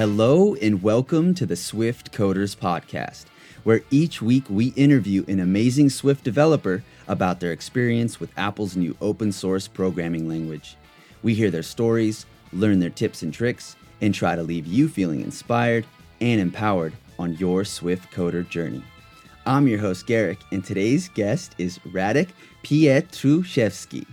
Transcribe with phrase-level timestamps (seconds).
[0.00, 3.26] Hello, and welcome to the Swift Coders Podcast,
[3.64, 8.96] where each week we interview an amazing Swift developer about their experience with Apple's new
[9.02, 10.78] open source programming language.
[11.22, 12.24] We hear their stories,
[12.54, 15.84] learn their tips and tricks, and try to leave you feeling inspired
[16.22, 18.82] and empowered on your Swift coder journey.
[19.44, 22.30] I'm your host, Garrick, and today's guest is Radek
[22.62, 24.06] Pietruszewski.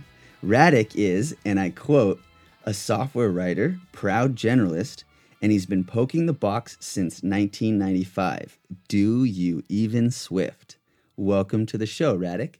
[0.44, 2.20] Radek is, and I quote,
[2.64, 5.04] a software writer, proud generalist,
[5.40, 8.58] and he's been poking the box since 1995.
[8.88, 10.76] Do you even Swift?
[11.16, 12.56] Welcome to the show, Radek.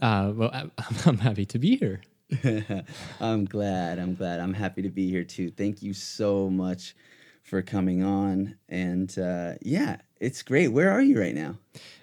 [0.00, 0.70] Uh, well, I,
[1.06, 2.02] I'm happy to be here.
[3.20, 3.98] I'm glad.
[3.98, 4.40] I'm glad.
[4.40, 5.50] I'm happy to be here too.
[5.50, 6.94] Thank you so much
[7.42, 8.56] for coming on.
[8.68, 10.68] And uh, yeah, it's great.
[10.68, 11.56] Where are you right now?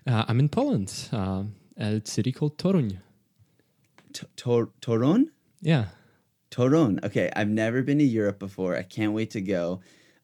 [0.08, 1.44] Uh, I'm in Poland, uh,
[1.78, 2.98] a city called Toruń.
[4.14, 5.26] T- Tor- Toron?
[5.62, 5.86] Yeah.
[6.56, 7.04] Toron.
[7.04, 8.78] Okay, I've never been to Europe before.
[8.78, 9.82] I can't wait to go.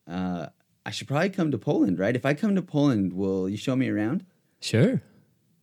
[0.07, 0.47] Uh,
[0.85, 2.15] I should probably come to Poland, right?
[2.15, 4.25] If I come to Poland, will you show me around?
[4.61, 5.01] Sure.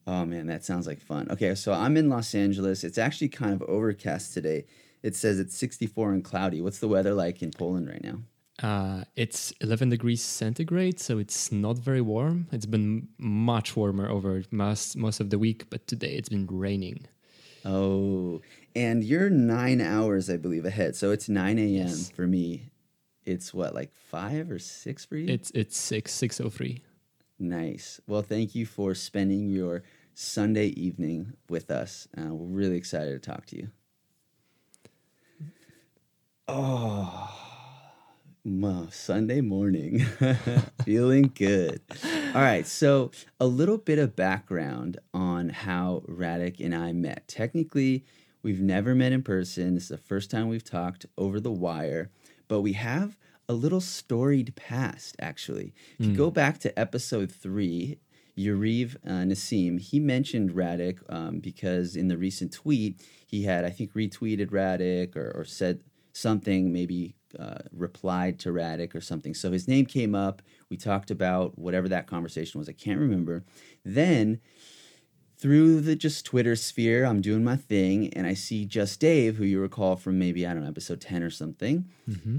[0.07, 1.31] Oh man, that sounds like fun.
[1.31, 2.85] Okay, so I'm in Los Angeles.
[2.85, 4.65] It's actually kind of overcast today.
[5.03, 6.61] It says it's 64 and cloudy.
[6.61, 8.21] What's the weather like in Poland right now?
[8.63, 12.49] Uh, it's 11 degrees centigrade, so it's not very warm.
[12.51, 17.07] It's been much warmer over most most of the week, but today it's been raining.
[17.65, 18.41] Oh,
[18.79, 20.95] and you're nine hours, I believe, ahead.
[20.95, 21.69] So it's 9 a.m.
[21.69, 22.11] Yes.
[22.11, 22.71] for me.
[23.25, 25.29] It's what, like five or six for you?
[25.29, 26.83] It's it's six six oh three.
[27.39, 28.01] Nice.
[28.07, 29.83] Well, thank you for spending your
[30.15, 32.09] Sunday evening with us.
[32.17, 33.69] Uh, we're really excited to talk to you.
[36.47, 37.35] Oh,
[38.45, 40.07] ma, Sunday morning.
[40.87, 41.83] Feeling good.
[42.35, 42.67] All right.
[42.67, 47.29] So, a little bit of background on how Radek and I met.
[47.29, 48.07] Technically,
[48.43, 49.75] we've never met in person.
[49.75, 52.11] This is the first time we've talked over the wire,
[52.49, 53.17] but we have
[53.49, 55.73] a little storied past, actually.
[55.99, 57.99] If you go back to episode three,
[58.37, 63.71] Yariv uh, Nissim, he mentioned Radek um, because in the recent tweet, he had, I
[63.71, 65.81] think, retweeted Radek or, or said
[66.13, 69.35] something, maybe uh, replied to Radek or something.
[69.35, 70.43] So his name came up.
[70.71, 72.69] We talked about whatever that conversation was.
[72.69, 73.45] I can't remember.
[73.85, 74.41] Then
[75.39, 79.45] through the just Twitter sphere, I'm doing my thing, and I see Just Dave, who
[79.45, 81.89] you recall from maybe I don't know episode ten or something.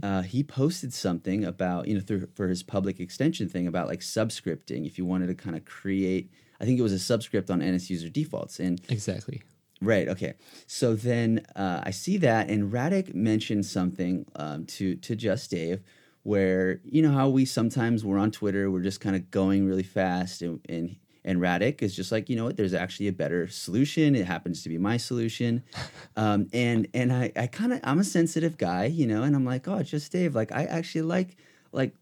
[0.04, 4.02] Uh, he posted something about you know through, for his public extension thing about like
[4.02, 4.86] subscripting.
[4.86, 6.30] If you wanted to kind of create,
[6.60, 9.42] I think it was a subscript on NS user defaults, and Exactly.
[9.82, 10.10] Right.
[10.10, 10.34] Okay.
[10.68, 15.82] So then uh, I see that, and Radek mentioned something um, to to Just Dave,
[16.24, 19.84] where you know how we sometimes we're on Twitter, we're just kind of going really
[19.84, 20.98] fast, and and
[21.30, 24.16] and Radek is just like you know what, there's actually a better solution.
[24.16, 25.64] It happens to be my solution,
[26.18, 29.46] um, and and I I kind of I'm a sensitive guy, you know, and I'm
[29.46, 31.38] like, oh, Just Dave, like I actually like
[31.72, 31.94] like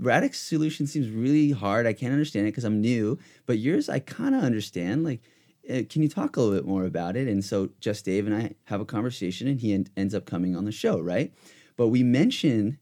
[0.00, 1.86] Radek's solution seems really hard.
[1.86, 5.04] I can't understand it because I'm new, but yours I kind of understand.
[5.04, 5.20] Like,
[5.68, 7.28] uh, can you talk a little bit more about it?
[7.28, 10.56] And so, just Dave and I have a conversation, and he en- ends up coming
[10.56, 11.34] on the show, right?
[11.76, 12.78] But we mention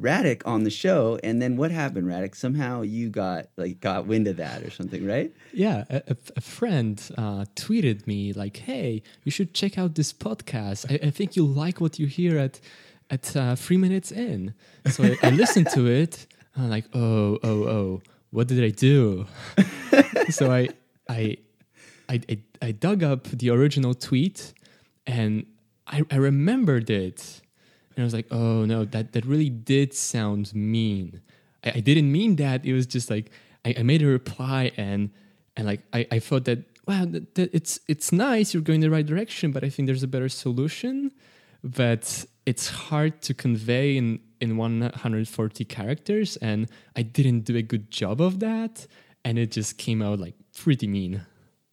[0.00, 2.34] Radek on the show, and then what happened, Radek?
[2.34, 5.32] Somehow you got like got wind of that or something, right?
[5.52, 10.12] Yeah, a, a, a friend uh, tweeted me like, "Hey, you should check out this
[10.12, 10.90] podcast.
[10.90, 12.60] I, I think you'll like what you hear at
[13.10, 14.54] at uh, three minutes in."
[14.86, 16.26] So I, I listened to it.
[16.54, 19.26] And I'm like, "Oh, oh, oh, what did I do?"
[20.30, 20.68] so I,
[21.08, 21.36] I,
[22.08, 24.54] I, I, I dug up the original tweet,
[25.06, 25.46] and
[25.86, 27.39] I, I remembered it,
[28.00, 31.20] and I was like, "Oh no, that that really did sound mean."
[31.62, 32.64] I, I didn't mean that.
[32.64, 33.30] It was just like
[33.64, 35.10] I, I made a reply and
[35.56, 37.06] and like I, I thought that wow
[37.36, 41.12] it's it's nice you're going the right direction but i think there's a better solution
[41.62, 47.90] but it's hard to convey in in 140 characters and i didn't do a good
[47.90, 48.86] job of that
[49.24, 51.22] and it just came out like pretty mean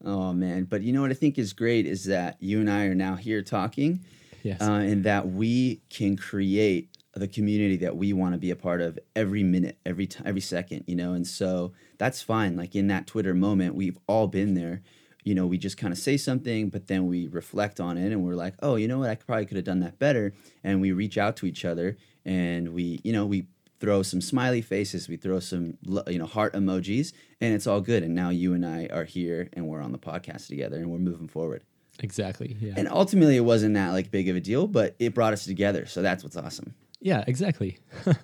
[0.05, 0.66] Oh man!
[0.66, 3.16] But you know what I think is great is that you and I are now
[3.16, 4.05] here talking,
[4.47, 6.90] yes uh, and that we can create
[7.20, 10.41] the community that we want to be a part of every minute, every time, every
[10.41, 11.14] second, you know.
[11.14, 12.55] And so that's fine.
[12.55, 14.82] Like in that Twitter moment, we've all been there.
[15.23, 18.23] You know, we just kind of say something, but then we reflect on it, and
[18.23, 19.09] we're like, oh, you know what?
[19.09, 20.34] I probably could have done that better.
[20.64, 23.47] And we reach out to each other, and we, you know, we
[23.79, 25.78] throw some smiley faces, we throw some,
[26.08, 28.03] you know, heart emojis, and it's all good.
[28.03, 30.97] And now you and I are here, and we're on the podcast together, and we're
[30.97, 31.64] moving forward.
[31.99, 35.34] Exactly yeah And ultimately, it wasn't that like big of a deal, but it brought
[35.34, 35.85] us together.
[35.85, 36.73] So that's what's awesome.
[36.99, 37.79] yeah exactly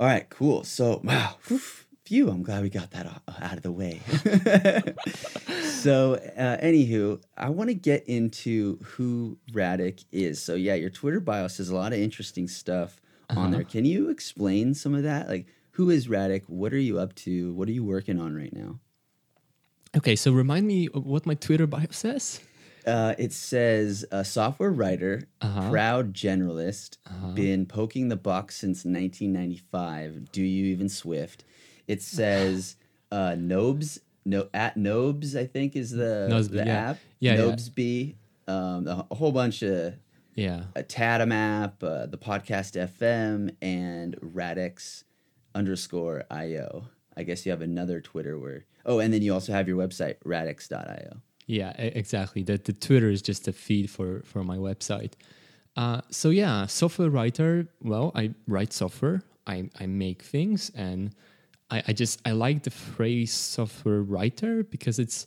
[0.00, 0.64] All right, cool.
[0.64, 4.00] So, wow, phew, I'm glad we got that uh, out of the way.
[5.62, 10.42] so, uh, anywho, I want to get into who Radek is.
[10.42, 12.98] So, yeah, your Twitter bio says a lot of interesting stuff
[13.28, 13.50] on uh-huh.
[13.50, 13.64] there.
[13.64, 15.28] Can you explain some of that?
[15.28, 16.44] Like, who is Radek?
[16.46, 17.52] What are you up to?
[17.52, 18.80] What are you working on right now?
[19.94, 22.40] Okay, so remind me uh, what my Twitter bio says.
[22.86, 25.70] Uh, it says a software writer, Uh-huh.
[25.70, 26.96] proud generalist,
[27.34, 30.32] been poking the buck since 1995.
[30.32, 31.44] Do you even Swift?
[31.86, 32.76] It says
[33.12, 36.90] uh, Nobes, no at Nobes, I think is the Noseby, the yeah.
[36.90, 36.98] app.
[37.18, 37.40] Yeah, yeah.
[37.40, 38.14] Nobesby,
[38.48, 39.94] um, a, a whole bunch of
[40.34, 40.64] Yeah.
[40.76, 45.04] a Tadam app, uh, the podcast FM, and Radex
[45.54, 46.86] underscore io.
[47.16, 48.64] I guess you have another Twitter where.
[48.86, 51.20] Oh, and then you also have your website radex.io.
[51.50, 52.44] Yeah, exactly.
[52.44, 55.14] The the Twitter is just a feed for for my website.
[55.76, 57.66] Uh, so yeah, software writer.
[57.82, 59.22] Well, I write software.
[59.48, 61.10] I I make things, and
[61.68, 65.26] I I just I like the phrase software writer because it's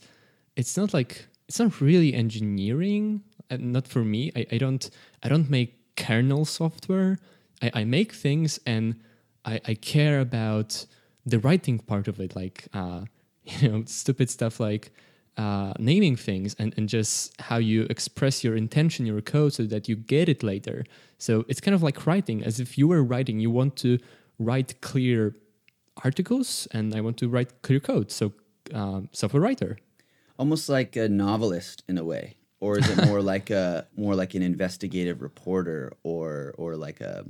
[0.56, 3.24] it's not like it's not really engineering.
[3.50, 4.32] And not for me.
[4.34, 4.90] I, I don't
[5.24, 7.18] I don't make kernel software.
[7.62, 8.96] I, I make things and
[9.44, 10.86] I, I care about
[11.26, 13.02] the writing part of it, like uh,
[13.44, 14.94] you know, stupid stuff like
[15.38, 19.88] uh, naming things and, and just how you express your intention, your code, so that
[19.90, 20.84] you get it later.
[21.18, 23.40] So it's kind of like writing, as if you were writing.
[23.40, 23.98] You want to
[24.40, 25.36] write clear
[26.04, 28.12] articles, and I want to write clear code.
[28.12, 28.34] So
[28.74, 29.78] um, software writer.
[30.40, 34.34] almost like a novelist in a way or is it more like a more like
[34.34, 37.26] an investigative reporter or or like a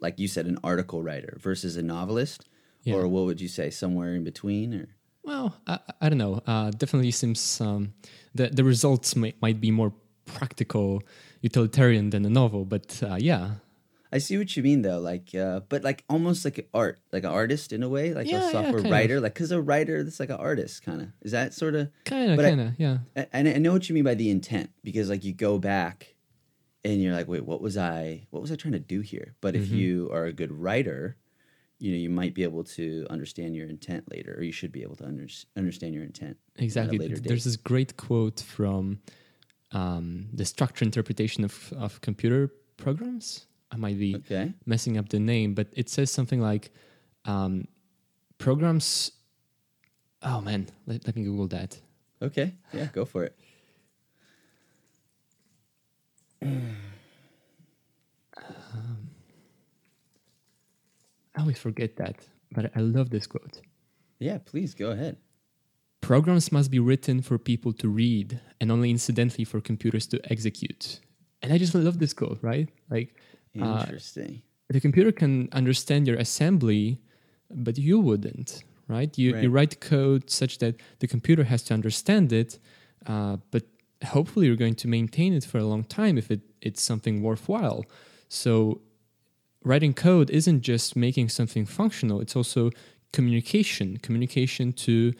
[0.00, 2.48] like you said an article writer versus a novelist
[2.84, 2.94] Yeah.
[2.96, 4.86] or what would you say somewhere in between or
[5.28, 6.40] Well, I, I don't know.
[6.46, 7.92] Uh, definitely seems um,
[8.34, 9.92] the the results might, might be more
[10.24, 11.02] practical,
[11.42, 12.64] utilitarian than a novel.
[12.64, 13.60] But uh, yeah,
[14.12, 17.30] I see what you mean though like uh, but like almost like art like an
[17.30, 18.90] artist in a way like Yeah, a yeah, software of.
[18.90, 21.90] writer like cuz a writer that's like an artist kind of is that sort of
[22.04, 22.98] kind of, kind of, yeah.
[23.32, 26.14] and I know what you mean by the intent because like you go back
[26.84, 29.34] and you're like, wait, what was I what was I trying to do here?
[29.42, 29.76] But if Mm-hmm.
[29.76, 31.16] you are a good writer,
[31.78, 34.82] you know, you might be able to understand your intent later, or you should be
[34.82, 35.26] able to under,
[35.56, 36.98] understand your intent Exactly.
[36.98, 39.00] There's this great quote from
[39.72, 43.46] um, the structure interpretation of, of computer programs.
[43.70, 44.52] I might be Okay.
[44.66, 46.72] messing up the name, but it says something like
[47.26, 47.68] um,
[48.38, 49.12] programs.
[50.22, 51.78] Oh man, let, let me Google that.
[52.20, 52.54] Okay.
[52.72, 53.38] Yeah, go for it.
[61.38, 62.16] I always forget that,
[62.50, 63.60] but I love this quote.
[64.18, 65.18] Yeah, please go ahead.
[66.00, 70.98] Programs must be written for people to read and only incidentally for computers to execute.
[71.40, 72.68] And I just love this quote, right?
[72.90, 73.14] Like,
[73.60, 74.42] uh, Interesting.
[74.68, 77.00] the computer can understand your assembly,
[77.50, 79.16] but you wouldn't, right?
[79.16, 82.58] You, you write code such that the computer has to understand it,
[83.06, 83.62] uh, but
[84.04, 87.84] hopefully you're going to maintain it for a long time if it, it's something worthwhile.
[88.28, 88.80] So
[89.64, 92.70] writing code isn't just making something functional, it's also
[93.12, 95.12] communication, communication to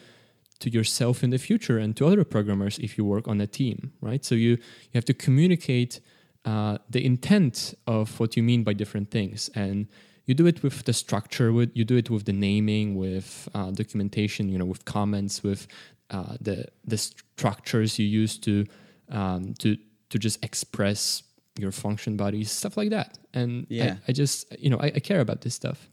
[0.59, 3.93] to yourself in the future and to other programmers if you work on a team,
[4.01, 4.25] right?
[4.25, 5.99] So you you have to communicate
[6.45, 9.87] uh, the intent of what you mean by different things, and
[10.25, 11.51] you do it with the structure.
[11.53, 15.67] With you do it with the naming, with uh, documentation, you know, with comments, with
[16.11, 18.65] uh, the the structures you use to
[19.09, 19.77] um, to
[20.09, 21.23] to just express
[21.57, 23.17] your function bodies, stuff like that.
[23.33, 23.95] And Yeah.
[24.07, 25.89] I, I just you know I, I care about this stuff.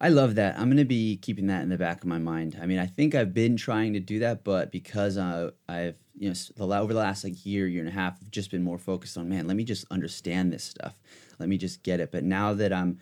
[0.00, 0.56] I love that.
[0.56, 2.56] I'm going to be keeping that in the back of my mind.
[2.62, 6.28] I mean, I think I've been trying to do that, but because uh, I've, you
[6.28, 8.78] know, the, over the last like year, year and a half, I've just been more
[8.78, 10.94] focused on, man, let me just understand this stuff.
[11.40, 12.12] Let me just get it.
[12.12, 13.00] But now that I'm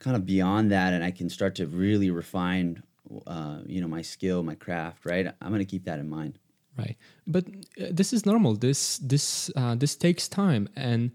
[0.00, 2.82] kind of beyond that and I can start to really refine,
[3.24, 5.28] uh, you know, my skill, my craft, right?
[5.40, 6.40] I'm going to keep that in mind.
[6.76, 6.96] right
[7.26, 7.44] but
[7.80, 11.10] uh, this is normal this this uh, this takes time and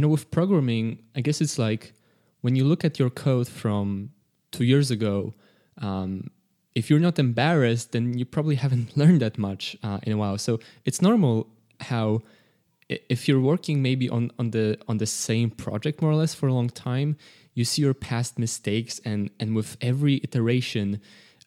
[0.00, 1.92] you know with programming i guess it's like
[2.40, 4.08] when you look at your code from
[4.50, 5.34] two years ago
[5.82, 6.30] um,
[6.74, 10.38] if you're not embarrassed then you probably haven't learned that much uh, in a while.
[10.38, 11.48] So it's normal
[11.80, 12.22] how
[12.88, 16.48] if you're working maybe on, on the on the same project more or less for
[16.48, 17.16] a long time
[17.54, 21.00] you see your past mistakes and and with every iteration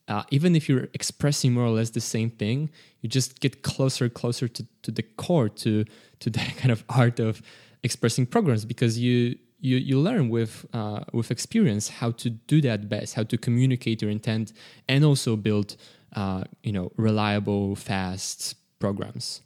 [0.08, 2.70] uh, even if you're expressing more or less the same thing
[3.02, 5.84] you just get closer closer to, to the core to
[6.22, 7.42] to the kind of art of
[7.84, 12.90] expressing programs because you you, you learn with uh, with experience how to do that
[12.90, 14.52] best how to communicate your intent
[14.90, 15.78] and also build
[16.16, 19.42] uh, you know reliable fast programs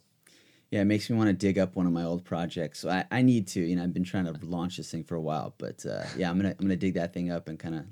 [0.71, 2.79] Yeah, it makes me want to dig up one of my old projects.
[2.79, 3.61] So I, I need to.
[3.61, 6.29] You know, I've been trying to launch this thing for a while, but uh, yeah,
[6.29, 7.85] I'm gonna I'm gonna dig that thing up and kind of.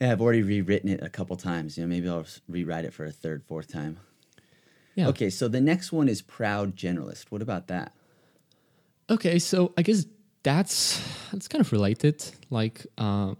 [0.00, 1.76] Yeah, I've already rewritten it a couple times.
[1.76, 3.98] You know, maybe I'll rewrite it for a third, fourth time.
[4.94, 7.24] yeah Okay, so the next one is proud generalist.
[7.30, 7.92] What about that?
[9.10, 10.06] Okay, so I guess
[10.42, 12.24] that's that's kind of related.
[12.50, 13.34] Like uh,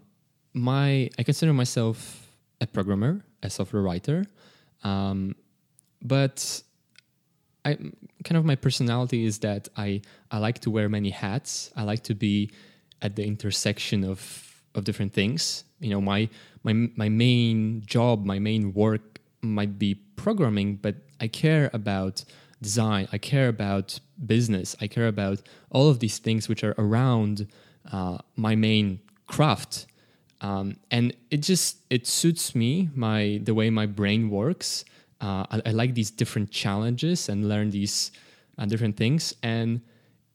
[0.53, 2.27] my I consider myself
[2.61, 4.25] a programmer, a software writer,
[4.83, 5.35] um,
[6.01, 6.61] but
[7.65, 7.75] I
[8.23, 10.01] kind of my personality is that I
[10.31, 11.71] I like to wear many hats.
[11.75, 12.51] I like to be
[13.01, 15.63] at the intersection of of different things.
[15.79, 16.29] You know, my
[16.63, 22.23] my my main job, my main work might be programming, but I care about
[22.63, 23.07] design.
[23.11, 24.75] I care about business.
[24.81, 27.47] I care about all of these things which are around
[27.91, 29.85] uh, my main craft.
[30.41, 34.83] Um, and it just it suits me my the way my brain works.
[35.21, 38.11] Uh, I, I, like these different challenges and learn these
[38.57, 39.33] uh, different things.
[39.41, 39.79] And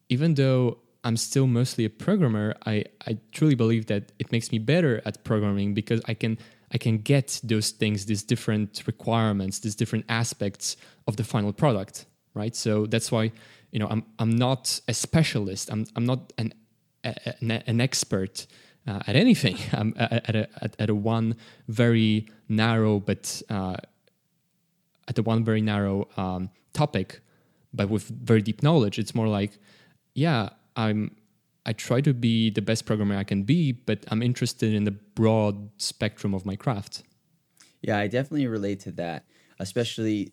[0.08, 4.58] even though I'm still mostly a programmer, I, I truly believe that it makes me
[4.58, 6.38] better at programming because I can
[6.72, 12.06] I can get those things, these different requirements, these different aspects of the final product,
[12.38, 12.56] right?
[12.56, 13.32] So that's why
[13.72, 15.70] you know I'm I'm not a specialist.
[15.70, 16.54] I'm I'm not an
[17.04, 18.46] an, an expert
[18.86, 19.58] uh, at anything.
[19.72, 21.36] I'm at a at, at, a one
[21.68, 23.76] very narrow but uh,
[25.08, 27.20] at the one very narrow um, topic,
[27.72, 28.98] but with very deep knowledge.
[28.98, 29.58] It's more like,
[30.14, 31.16] yeah, I'm
[31.66, 34.92] I try to be the best programmer I can be, but I'm interested in the
[34.92, 37.02] broad spectrum of my craft.
[37.82, 39.24] Yeah, I definitely relate to that,
[39.58, 40.32] especially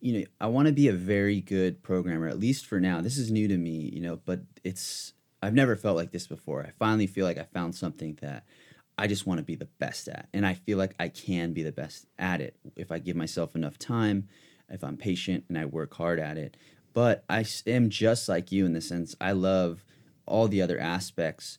[0.00, 3.00] you know, I want to be a very good programmer at least for now.
[3.00, 6.62] This is new to me, you know, but it's I've never felt like this before.
[6.62, 8.44] I finally feel like I found something that
[8.98, 10.28] I just want to be the best at.
[10.34, 13.54] And I feel like I can be the best at it if I give myself
[13.54, 14.28] enough time,
[14.68, 16.56] if I'm patient and I work hard at it.
[16.92, 19.84] But I am just like you in the sense I love
[20.26, 21.58] all the other aspects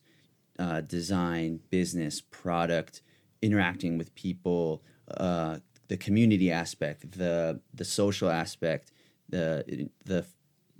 [0.58, 3.02] uh, design, business, product,
[3.40, 4.82] interacting with people,
[5.16, 5.58] uh,
[5.92, 8.90] the community aspect, the the social aspect,
[9.28, 10.24] the the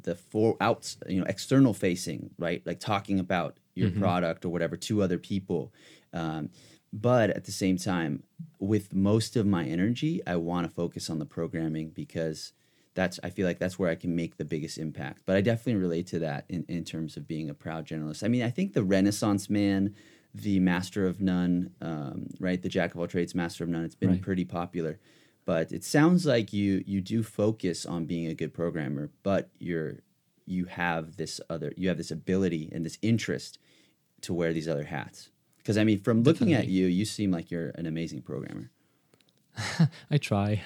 [0.01, 4.01] the for outs you know external facing right like talking about your mm-hmm.
[4.01, 5.73] product or whatever to other people
[6.13, 6.51] um,
[6.93, 8.25] but at the same time
[8.59, 12.53] with most of my energy i want to focus on the programming because
[12.95, 15.23] that's I feel like that's where I can make the biggest impact.
[15.25, 18.23] But I definitely relate to that in, in terms of being a proud generalist.
[18.23, 19.95] I mean, I think the Renaissance man,
[20.35, 23.95] the master of none, um, right, the jack of all trades, master of none, it's
[23.95, 24.23] been right.
[24.23, 24.99] pretty popular.
[25.45, 29.99] But it sounds like you you do focus on being a good programmer, but you're
[30.47, 33.59] you have this other you have this ability and this interest
[34.23, 35.31] to wear these other hats.
[35.59, 36.69] Because I mean, from looking Definitely.
[36.69, 38.71] at you, you seem like you're an amazing programmer.
[40.11, 40.63] I try.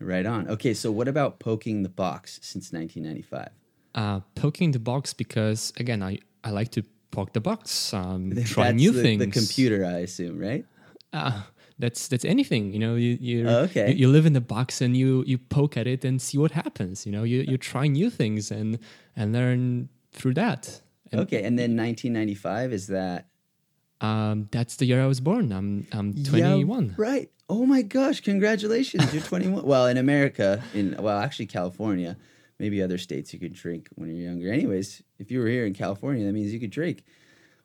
[0.00, 0.48] Right on.
[0.48, 3.50] Okay, so what about poking the box since 1995?
[3.94, 8.72] Uh, poking the box because again, I I like to poke the box, um, try
[8.72, 9.24] new the, things.
[9.24, 10.64] The computer, I assume, right?
[11.12, 11.42] Uh,
[11.78, 12.72] that's that's anything.
[12.72, 13.90] You know, you you, oh, okay.
[13.90, 16.52] you, you live in the box and you you poke at it and see what
[16.52, 17.06] happens.
[17.06, 18.78] You know, you you try new things and
[19.16, 20.80] and learn through that.
[21.12, 23.28] And okay, and then 1995 is that
[24.00, 25.52] um, that's the year I was born.
[25.52, 26.86] I'm I'm 21.
[26.86, 27.30] Yeah, right.
[27.48, 28.20] Oh my gosh!
[28.20, 29.64] Congratulations, you're 21.
[29.64, 32.16] well, in America, in well, actually California,
[32.58, 34.52] maybe other states you could drink when you're younger.
[34.52, 37.04] Anyways, if you were here in California, that means you could drink.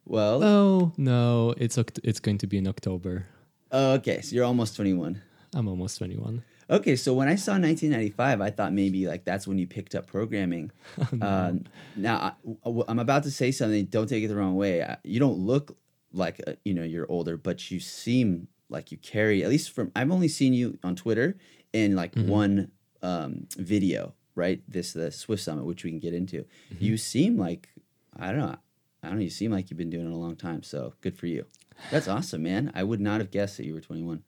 [0.06, 3.28] Well, oh no, it's it's going to be in October.
[3.72, 4.22] Oh, okay.
[4.22, 5.22] So you're almost 21.
[5.54, 6.44] I'm almost 21.
[6.72, 10.06] Okay, so when I saw 1995, I thought maybe like that's when you picked up
[10.06, 10.72] programming.
[11.12, 11.26] no.
[11.26, 11.54] uh,
[11.96, 13.86] now I, am about to say something.
[13.86, 14.86] Don't take it the wrong way.
[15.04, 15.76] You don't look
[16.14, 19.92] like uh, you know you're older, but you seem like you carry at least from
[19.96, 21.38] I've only seen you on Twitter
[21.74, 22.30] in like mm-hmm.
[22.30, 24.62] one um, video, right?
[24.68, 26.46] This the Swift Summit, which we can get into.
[26.74, 26.84] Mm-hmm.
[26.84, 27.70] You seem like
[28.18, 28.56] I don't know.
[29.02, 29.24] I don't know.
[29.24, 30.64] You seem like you've been doing it a long time.
[30.64, 31.46] So good for you.
[31.92, 32.72] That's awesome, man.
[32.76, 34.24] I would not have guessed that you were 21.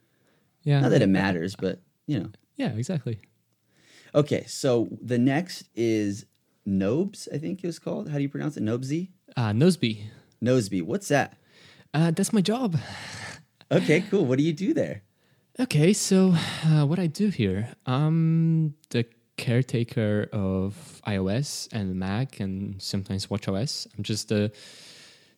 [0.64, 0.80] Yeah.
[0.80, 2.30] Not that it matters, but you know.
[2.56, 3.20] Yeah, exactly.
[4.14, 6.26] Okay, so the next is
[6.66, 8.10] Nobes, I think it was called.
[8.10, 8.64] How do you pronounce it?
[8.64, 9.10] Nobesy?
[9.36, 10.04] Uh, Nozbe.
[10.44, 10.82] Noseby.
[10.84, 11.38] What's that?
[11.94, 12.78] Uh, that's my job.
[13.72, 14.26] okay, cool.
[14.26, 15.02] What do you do there?
[15.60, 19.06] Okay, so uh, what I do here, I'm the
[19.42, 23.88] caretaker of iOS and Mac and sometimes WatchOS.
[23.98, 24.52] I'm just the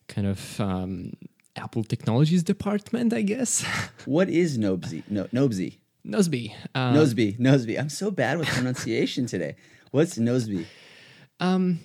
[0.08, 1.14] kind of um,
[1.56, 3.64] Apple Technologies department, I guess.
[4.04, 5.02] what is Nobesy?
[5.08, 5.78] No, Nobesy.
[6.06, 6.52] Nosby.
[6.74, 7.38] Uh, Nozbe.
[7.38, 7.80] Noseby.
[7.80, 9.56] I'm so bad with pronunciation today.
[9.90, 10.66] What's Nosby?
[11.40, 11.80] Um,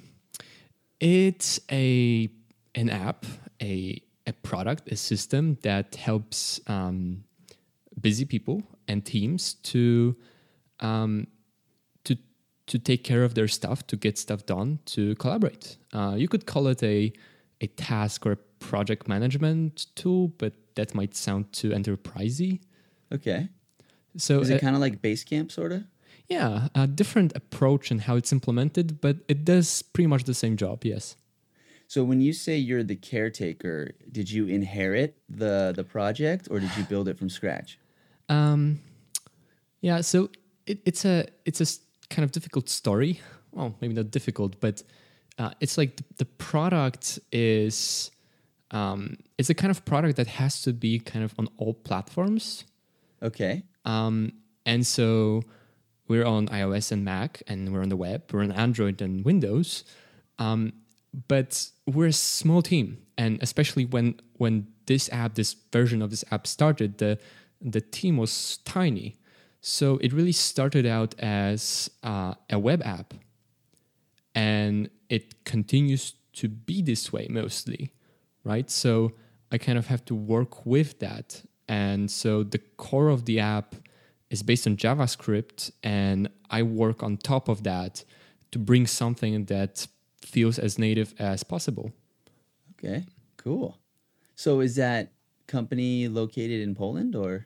[1.00, 2.30] it's a
[2.76, 3.26] an app,
[3.62, 7.24] a a product, a system that helps um,
[8.00, 10.18] busy people and teams to
[10.82, 11.39] um, to
[12.70, 15.78] to take care of their stuff, to get stuff done, to collaborate.
[15.94, 17.12] Uh, you could call it a
[17.62, 22.62] a task or a project management tool, but that might sound too enterprisey.
[23.12, 23.50] Okay.
[24.18, 25.84] So is it uh, kind of like Basecamp, sort of?
[26.28, 30.56] Yeah, a different approach and how it's implemented, but it does pretty much the same
[30.58, 30.86] job.
[30.86, 31.16] Yes.
[31.88, 36.70] So when you say you're the caretaker, did you inherit the the project or did
[36.78, 37.80] you build it from scratch?
[38.30, 38.80] Um,
[39.82, 40.30] yeah, so
[40.68, 41.66] it, it's a it's a
[42.10, 43.22] kind of difficult story.
[43.52, 44.84] Well, maybe not difficult, but
[45.38, 48.12] uh, it's like the, the product is
[48.72, 52.66] um, it's a kind of product that has to be kind of on all platforms.
[53.22, 53.64] Okay.
[53.86, 54.34] Um,
[54.66, 55.42] and so
[56.08, 58.32] we're on iOS and Mac, and we're on the web.
[58.32, 59.84] We're on Android and Windows.
[60.38, 60.74] Um,
[61.28, 66.24] but we're a small team, and especially when when this app, this version of this
[66.32, 67.18] app started, the
[67.62, 69.18] the team was tiny.
[69.62, 73.14] So it really started out as uh, a web app,
[74.34, 77.92] and it continues to be this way mostly,
[78.44, 78.70] right?
[78.70, 79.14] So
[79.52, 83.76] I kind of have to work with that, and so the core of the app
[84.30, 88.04] is based on JavaScript, and I work on top of that
[88.52, 89.88] to bring something that
[90.22, 91.92] feels as native as possible.
[92.74, 93.06] Okay.
[93.38, 93.78] Cool.
[94.36, 95.12] So is that
[95.48, 97.46] company located in Poland or?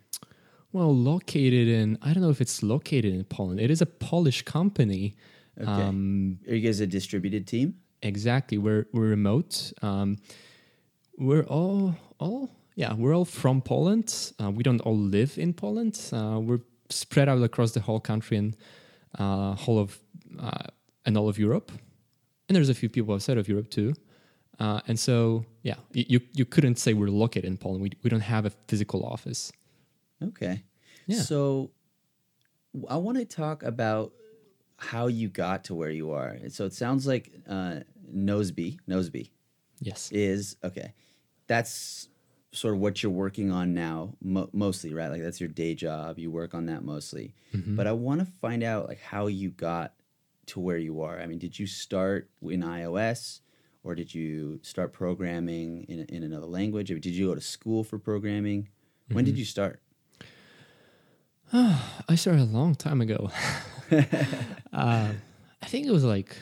[0.74, 3.60] Well, located in, I don't know if it's located in Poland.
[3.60, 5.16] It is a Polish company.
[5.62, 5.70] Okay.
[5.70, 7.76] Um, Are you guys a distributed team?
[8.02, 8.58] exactly.
[8.58, 9.72] We're, we're remote.
[9.82, 10.18] Um,
[11.18, 14.34] we're all, all, yeah, we're all from Poland.
[14.42, 16.00] Uh, we don't all live in Poland.
[16.12, 18.58] Uh, we're spread out across the whole country and
[19.18, 20.00] uh, whole of,
[20.40, 20.68] uh,
[21.06, 21.72] and all of Europe.
[22.50, 23.94] And there's a few people outside of Europe too.
[24.60, 27.82] Uh, and so, yeah, you, you couldn't say we're located in Poland.
[27.84, 29.52] We, we don't have a physical office.
[30.30, 30.64] Okay.
[31.08, 31.20] Yeah.
[31.22, 31.72] So
[32.90, 34.14] I want to talk about
[34.78, 36.38] how you got to where you are.
[36.50, 37.82] So it sounds like uh,
[38.14, 39.30] Noseby, Noseby
[39.82, 40.10] Yes.
[40.12, 40.94] is okay.
[41.48, 42.10] That's
[42.52, 45.10] sort of what you're working on now, mo- mostly, right?
[45.10, 46.20] Like that's your day job.
[46.20, 47.34] You work on that mostly.
[47.54, 47.76] Mm-hmm.
[47.76, 49.94] But I want to find out like how you got
[50.48, 51.20] to where you are.
[51.20, 53.42] I mean, did you start in iOS?
[53.86, 56.90] Or did you start programming in, in another language?
[56.90, 58.70] Or did you go to school for programming?
[59.10, 59.32] When Mm-hmm.
[59.34, 59.82] did you start?
[62.10, 63.30] I started a long time ago.
[63.92, 65.10] uh,
[65.62, 66.36] I think it was like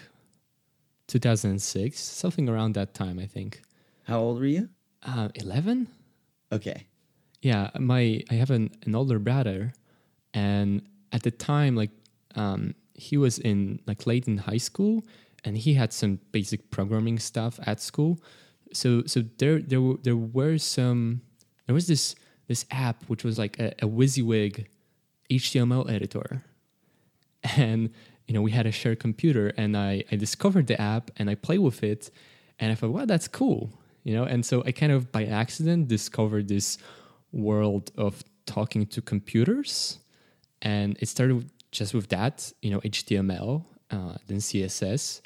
[1.08, 3.20] 2006, something around that time.
[3.20, 3.62] I think
[4.06, 4.70] How old were you?
[5.04, 5.90] uh, 11.
[6.54, 6.88] Okay.
[7.42, 9.74] Yeah, my I have an, an older brother,
[10.34, 11.90] and at the time, like
[12.36, 15.04] um, he was in like late in high school,
[15.44, 18.20] and he had some basic programming stuff at school.
[18.74, 21.22] So so there there were, there were some
[21.66, 22.16] there was this
[22.48, 24.68] this app which was like a, a WYSIWYG
[25.32, 26.44] HTML editor,
[27.58, 27.90] and
[28.28, 31.36] you know we had a shared computer, and I I discovered the app and I
[31.36, 32.12] played with it,
[32.60, 33.72] and I thought, wow, that's cool,
[34.04, 34.24] you know.
[34.24, 36.78] And so I kind of by accident discovered this
[37.32, 40.00] world of talking to computers,
[40.62, 45.22] and it started just with that, you know, HTML, uh, then CSS.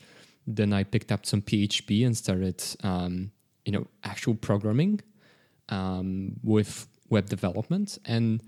[0.47, 3.31] Then I picked up some PHP and started, um,
[3.65, 5.01] you know, actual programming
[5.69, 7.97] um, with web development.
[8.05, 8.41] And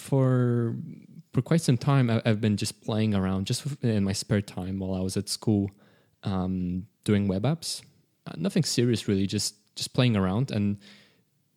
[0.00, 0.74] for
[1.32, 4.80] for quite some time, I, I've been just playing around, just in my spare time
[4.80, 5.70] while I was at school,
[6.24, 7.82] um, doing web apps.
[8.26, 9.26] Uh, nothing serious, really.
[9.26, 10.78] Just just playing around and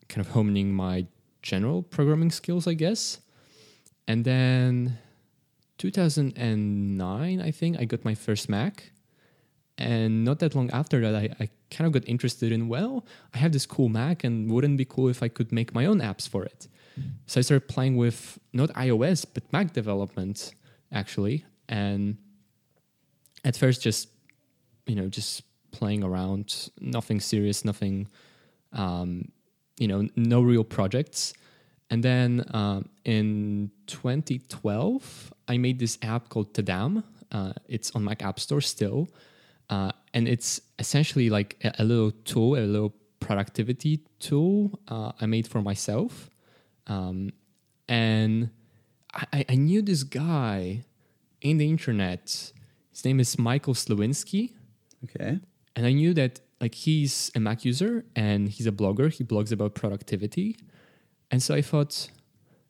[0.07, 1.07] kind of honing my
[1.41, 3.19] general programming skills, I guess.
[4.07, 4.97] And then
[5.77, 8.91] 2009, I think, I got my first Mac.
[9.77, 13.39] And not that long after that, I, I kind of got interested in, well, I
[13.39, 15.99] have this cool Mac, and wouldn't it be cool if I could make my own
[15.99, 16.67] apps for it?
[17.25, 20.53] So I started playing with not iOS, but Mac development,
[20.91, 21.45] actually.
[21.67, 22.17] And
[23.43, 24.09] at first, just,
[24.85, 28.07] you know, just playing around, nothing serious, nothing,
[28.73, 29.31] um,
[29.77, 31.33] you know, no real projects.
[31.89, 37.03] And then um, in 2012, I made this app called Tadam.
[37.31, 39.09] Uh, it's on Mac App Store still.
[39.69, 45.25] Uh, and it's essentially like a, a little tool, a little productivity tool uh, I
[45.25, 46.29] made for myself.
[46.87, 47.31] Um,
[47.87, 48.49] and
[49.13, 50.83] I, I knew this guy
[51.41, 52.51] in the internet.
[52.91, 54.51] His name is Michael Sliwinski
[55.03, 55.39] Okay.
[55.75, 59.11] and I knew that like he's a Mac user and he's a blogger.
[59.11, 60.55] He blogs about productivity,
[61.29, 62.09] and so I thought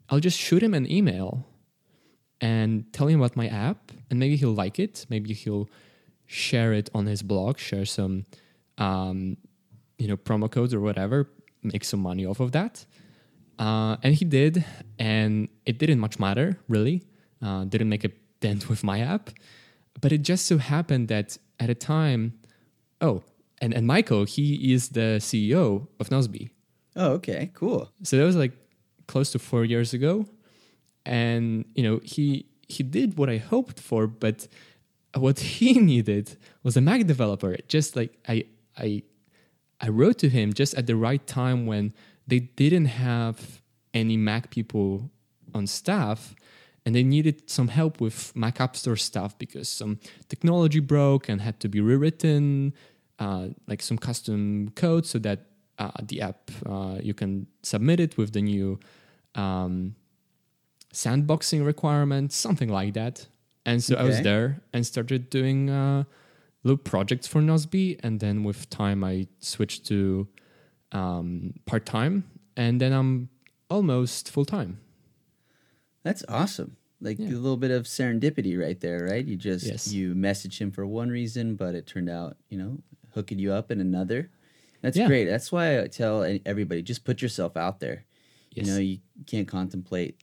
[0.09, 1.45] I'll just shoot him an email
[2.41, 5.05] and tell him about my app, and maybe he'll like it.
[5.09, 5.69] Maybe he'll
[6.25, 8.25] share it on his blog, share some,
[8.79, 9.37] um,
[9.99, 11.29] you know, promo codes or whatever,
[11.61, 12.85] make some money off of that.
[13.59, 14.65] Uh, and he did,
[14.99, 17.03] and it didn't much matter really.
[17.41, 19.29] Uh, didn't make a dent with my app,
[20.01, 22.33] but it just so happened that at a time,
[23.01, 23.23] oh,
[23.61, 26.49] and and Michael, he is the CEO of Nozbe.
[26.95, 27.51] Oh, okay.
[27.53, 27.91] Cool.
[28.03, 28.53] So that was like
[29.07, 30.25] close to four years ago,
[31.05, 34.47] and you know he he did what I hoped for, but
[35.15, 37.55] what he needed was a Mac developer.
[37.67, 38.45] Just like I
[38.77, 39.03] I
[39.79, 41.93] I wrote to him just at the right time when
[42.27, 43.61] they didn't have
[43.93, 45.11] any Mac people
[45.53, 46.35] on staff
[46.85, 51.41] and they needed some help with Mac App Store stuff because some technology broke and
[51.41, 52.73] had to be rewritten,
[53.19, 55.45] uh, like some custom code so that
[55.79, 58.79] uh, the app uh, you can submit it with the new
[59.35, 59.95] um,
[60.93, 63.27] sandboxing requirement, something like that.
[63.65, 66.03] And so I was there and started doing uh,
[66.63, 70.27] little projects for Nozbe, and then with time I switched to
[70.93, 72.23] um, part time,
[72.55, 73.29] and then I'm
[73.69, 74.79] almost full time.
[76.03, 76.77] That's awesome.
[77.01, 77.29] Like Yeah.
[77.29, 79.25] a little bit of serendipity right there, right?
[79.25, 79.91] You just Yes.
[79.91, 82.79] you messaged him for one reason, but it turned out, you know,
[83.13, 84.29] hooking you up in another.
[84.81, 85.07] That's Yeah.
[85.07, 85.25] great.
[85.25, 88.05] That's why I tell everybody just put yourself out there.
[88.51, 88.67] Yes.
[88.67, 90.17] You know, you can't contemplate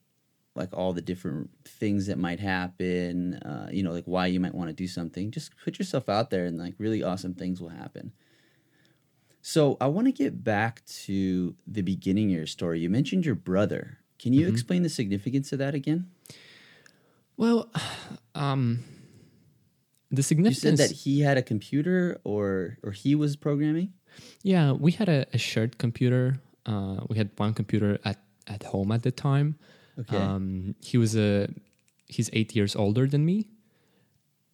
[0.54, 3.34] like all the different things that might happen.
[3.34, 5.30] Uh, you know, like why you might want to do something.
[5.30, 8.12] Just put yourself out there, and like really awesome things will happen.
[9.42, 12.80] So I want to get back to the beginning of your story.
[12.80, 13.98] You mentioned your brother.
[14.18, 16.10] Can you explain the significance of that again?
[17.36, 17.70] Well,
[18.34, 18.84] um,
[20.10, 20.60] the You significance.
[20.60, 23.92] said that he had a computer, or or he was programming.
[24.42, 26.40] Yeah, we had a, a shared computer.
[26.66, 29.56] Uh, we had one computer at, at home at the time.
[29.98, 30.16] Okay.
[30.16, 31.48] Um, he was a
[32.06, 33.48] he's eight years older than me,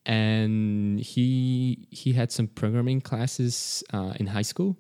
[0.06, 4.78] and he he had some programming classes uh, in high school,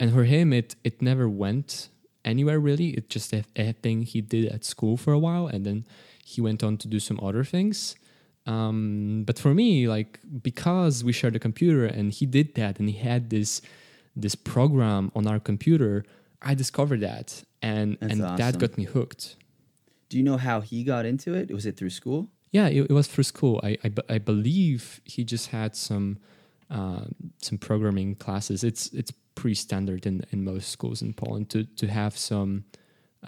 [0.00, 1.90] and for him it it never went
[2.24, 2.90] anywhere really.
[2.90, 3.44] It just a,
[3.82, 5.84] thing he did at school for a while, and then
[6.24, 7.94] he went on to do some other things.
[8.46, 12.88] Um, but for me, like because we shared a computer and he did that, and
[12.88, 13.60] he had this
[14.16, 16.04] this program on our computer,
[16.40, 19.36] I discovered that, and That's and that got me hooked.
[20.08, 21.50] Do you know how he got into it?
[21.52, 22.30] Was it through school?
[22.52, 23.60] Yeah, it, it was for school.
[23.64, 26.18] I, I I believe he just had some
[26.70, 27.04] uh,
[27.40, 28.62] some programming classes.
[28.62, 32.64] It's it's pretty standard in, in most schools in Poland to to have some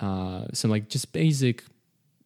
[0.00, 1.64] uh, some like just basic,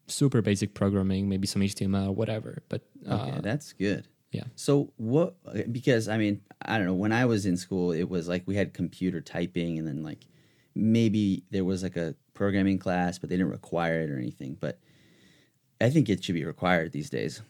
[0.06, 2.62] super basic programming, maybe some HTML, whatever.
[2.68, 4.08] But Okay, uh, that's good.
[4.32, 4.44] yeah.
[4.56, 5.36] So what?
[5.72, 6.94] Because I mean, I don't know.
[6.94, 10.26] When I was in school, it was like we had computer typing, and then like
[10.74, 14.56] maybe there was like a programming class, but they didn't require it or anything.
[14.60, 14.78] But
[15.80, 17.42] I think it should be required these days.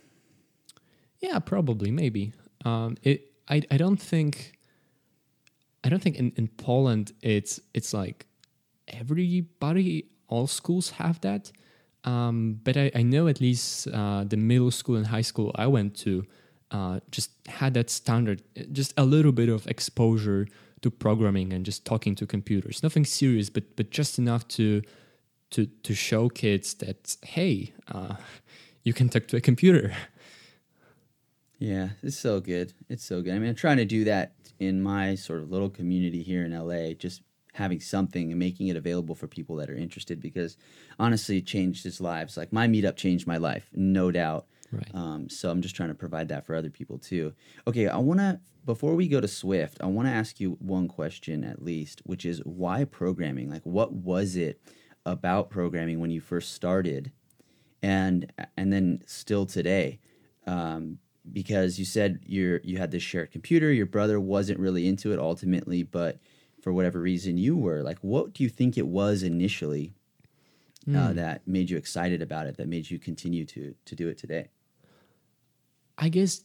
[1.21, 2.33] Yeah, probably, maybe.
[2.65, 3.33] Um, it.
[3.49, 3.63] I.
[3.71, 4.53] I don't think.
[5.85, 8.27] I don't think in, in Poland it's it's like
[8.89, 11.53] everybody, all schools have that.
[12.05, 15.67] Um, but I, I know at least uh, the middle school and high school I
[15.67, 16.25] went to
[16.71, 20.47] uh, just had that standard, just a little bit of exposure
[20.83, 22.83] to programming and just talking to computers.
[22.83, 24.83] Nothing serious, but but just enough to
[25.51, 28.17] to to show kids that hey, uh,
[28.85, 29.95] you can talk to a computer.
[31.59, 32.73] Yeah, it's so good.
[32.89, 33.35] It's so good.
[33.35, 36.57] I mean, I'm trying to do that in my sort of little community here in
[36.57, 37.23] LA, just
[37.55, 40.57] having something and making it available for people that are interested because
[40.99, 42.37] honestly, it changed his lives.
[42.37, 44.47] Like my meetup changed my life, no doubt.
[44.71, 44.91] Right.
[44.95, 47.33] Um, so I'm just trying to provide that for other people too.
[47.67, 50.89] Okay, I want to, before we go to Swift, I want to ask you one
[50.89, 53.51] question at least, which is why programming?
[53.51, 54.61] Like, what was it
[55.13, 57.13] about programming when you first started?
[57.83, 60.01] and and then still today
[60.47, 60.99] um,
[61.33, 65.19] because you said you're you had this shared computer your brother wasn't really into it
[65.21, 66.19] ultimately but
[66.61, 69.95] for whatever reason you were like what do you think it was initially
[70.93, 74.19] uh, that made you excited about it that made you continue to to do it
[74.19, 74.49] today
[75.99, 76.43] I guess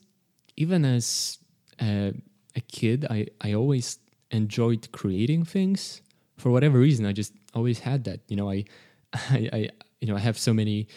[0.57, 1.37] even as
[1.79, 2.13] a,
[2.55, 3.99] a kid, I, I always
[4.31, 6.01] enjoyed creating things.
[6.37, 8.21] For whatever reason, I just always had that.
[8.27, 8.65] You know, I,
[9.13, 9.69] I, I
[10.01, 10.87] you know, I have so many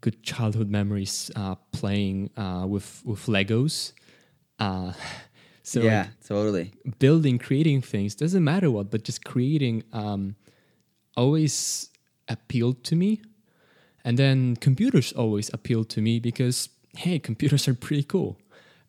[0.00, 3.92] good childhood memories uh, playing uh, with with Legos.
[4.58, 4.92] Uh,
[5.62, 10.36] so like, yeah totally building, creating things doesn't matter what, but just creating um,
[11.16, 11.90] always
[12.28, 13.20] appealed to me.
[14.04, 18.38] And then computers always appealed to me because hey, computers are pretty cool.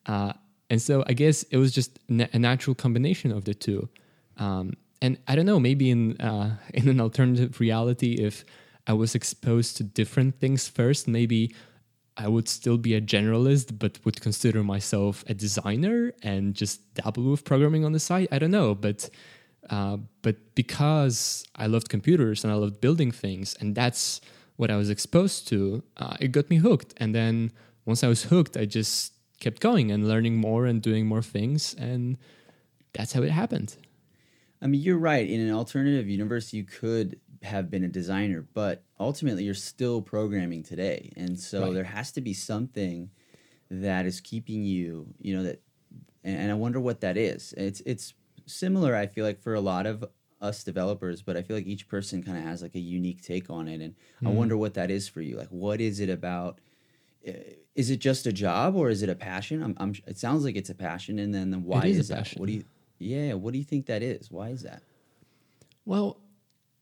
[0.05, 0.33] Uh,
[0.69, 3.89] and so I guess it was just na- a natural combination of the two.
[4.37, 8.45] Um, and I don't know, maybe in uh, in an alternative reality, if
[8.85, 11.53] I was exposed to different things first, maybe
[12.15, 17.29] I would still be a generalist, but would consider myself a designer and just dabble
[17.29, 18.27] with programming on the side.
[18.31, 19.09] I don't know, but
[19.69, 24.21] uh, but because I loved computers and I loved building things, and that's
[24.55, 26.93] what I was exposed to, uh, it got me hooked.
[26.97, 27.51] And then
[27.85, 31.75] once I was hooked, I just kept going and learning more and doing more things,
[31.75, 32.17] and
[32.93, 33.77] that's how it happened.
[34.61, 35.27] I mean, you're right.
[35.29, 40.63] In an alternative universe, you could have been a designer, but ultimately, you're still programming
[40.63, 41.73] today, and so Right.
[41.75, 43.11] there has to be something
[43.69, 45.61] that is keeping you, you know, that.
[46.23, 47.53] And and I wonder what that is.
[47.55, 48.13] It's it's
[48.45, 48.95] similar.
[48.95, 50.03] I feel like for a lot of
[50.41, 53.49] us developers, but I feel like each person kind of has like a unique take
[53.49, 55.37] on it, and I wonder what that is for you.
[55.37, 56.59] Like, what is it about?
[57.27, 57.31] uh,
[57.75, 59.61] Is it just a job or is it a passion?
[59.63, 62.07] I'm, I'm it sounds like it's a passion, and then, then why is a is,
[62.09, 62.17] that?
[62.17, 62.39] passion.
[62.39, 62.63] What do you?
[62.99, 64.31] Yeah, what do you think that is?
[64.31, 64.81] Why is that?
[65.85, 66.17] Well,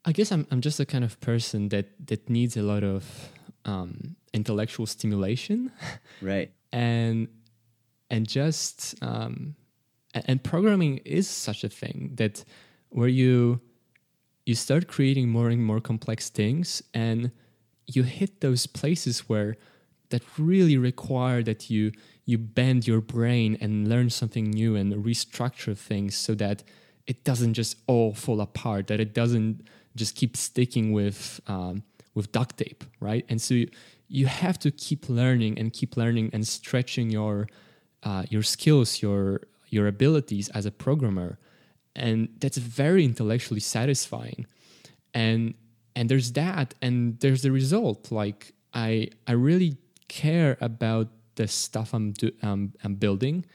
[0.06, 3.30] I guess I'm I'm just a kind of person that that needs a lot of
[3.65, 5.71] um, intellectual stimulation,
[6.21, 6.51] Right.
[6.71, 7.28] and
[8.10, 9.56] and just um,
[10.13, 12.43] and programming is such a thing that
[12.89, 13.60] where you
[14.45, 17.32] you start creating more and more complex things, and
[17.88, 19.58] you hit those places where
[20.10, 21.91] that really require that you
[22.25, 26.63] you bend your brain and learn something new and restructure things so that
[27.07, 31.83] it doesn't just all fall apart that it doesn't just keep sticking with um,
[32.15, 33.25] with duct tape right?
[33.29, 33.69] And so you,
[34.07, 37.47] you have to keep learning and keep learning and stretching your
[38.03, 41.38] uh, your skills your your abilities as a programmer.
[41.95, 44.45] And that's very intellectually satisfying.
[45.13, 45.53] And
[45.95, 48.11] and there's that and there's the result.
[48.11, 53.45] Like i i really care about the stuff i'm do, um, i'm building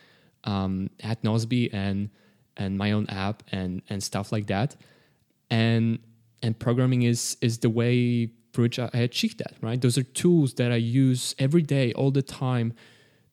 [0.45, 2.11] um, at Nozbe and
[2.57, 4.77] and my own app and and stuff like that.
[5.51, 5.99] And
[6.43, 9.81] and programming is is the way through which i achieve that right?
[9.81, 12.73] Those are tools that i use every day all the time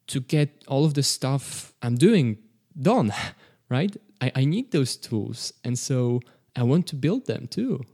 [0.06, 2.38] to get all of the stuff i'm doing
[2.80, 3.12] done
[3.68, 3.96] right?
[4.20, 5.52] I, I need those tools.
[5.64, 6.20] And so
[6.56, 7.84] i want to build them too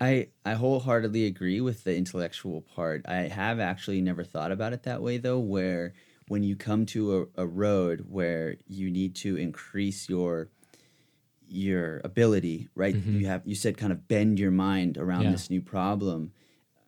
[0.00, 3.02] I I wholeheartedly agree with the intellectual part.
[3.06, 5.94] I have actually never thought about it that way though, where
[6.28, 10.50] when you come to a, a road where you need to increase your
[11.46, 13.00] your ability, right?
[13.12, 15.30] You have you said kind of bend your mind around Yeah.
[15.30, 16.32] this new problem.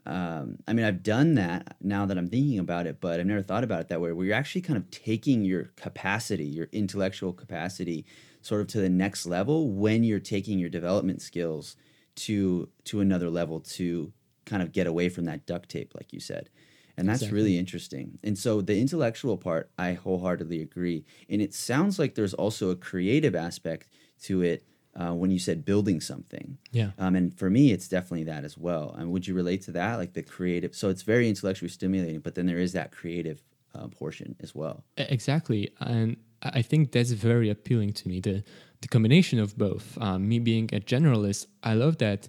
[0.06, 3.42] Um, I mean, I've done that now that I'm thinking about it, but I've never
[3.42, 4.12] thought about it that way.
[4.12, 8.06] Where you're actually kind of taking your capacity, your intellectual capacity,
[8.40, 11.76] sort of to the next level when you're taking your development skills
[12.18, 14.12] to to another level to
[14.44, 16.50] kind of get away from that duct tape, like you said.
[16.96, 17.36] And that's Exactly.
[17.36, 18.18] really interesting.
[18.24, 21.04] And so the intellectual part, I wholeheartedly agree.
[21.28, 23.88] And it sounds like there's also a creative aspect
[24.22, 24.64] to it
[24.96, 26.58] uh, when you said building something.
[26.72, 28.94] yeah Um, and for me, it's definitely that as well.
[28.98, 30.74] And would you relate to that, like the creative?
[30.74, 34.84] So it's very intellectually stimulating, but then there is that creative uh, portion as well.
[34.96, 38.20] Exactly, and I think that's very appealing to me.
[38.20, 38.44] The
[38.80, 39.98] the combination of both.
[40.00, 42.28] Um, me being a generalist, I love that.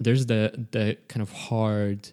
[0.00, 2.10] There's the the kind of hard,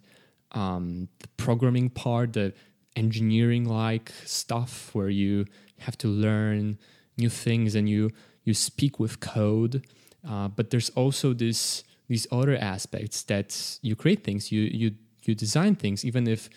[0.51, 2.53] um, programming part, the
[2.95, 5.45] engineering like stuff where you
[5.79, 6.77] have to learn
[7.17, 8.11] new things and you
[8.43, 9.85] you speak with code.
[10.27, 14.91] Uh, but there's also this these other aspects that you create things, you you
[15.23, 16.49] you design things, even if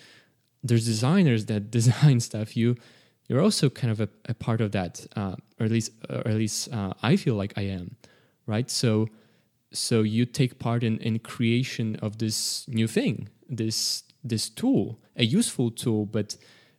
[0.63, 2.77] there's designers that design stuff you
[3.29, 6.35] you're also kind of a, a part of that uh, or at least or at
[6.35, 7.97] least uh, i feel like i am
[8.49, 8.69] right?
[8.71, 9.07] So
[9.71, 15.25] so you take part in in creation of this new thing this this tool a
[15.25, 16.37] useful tool but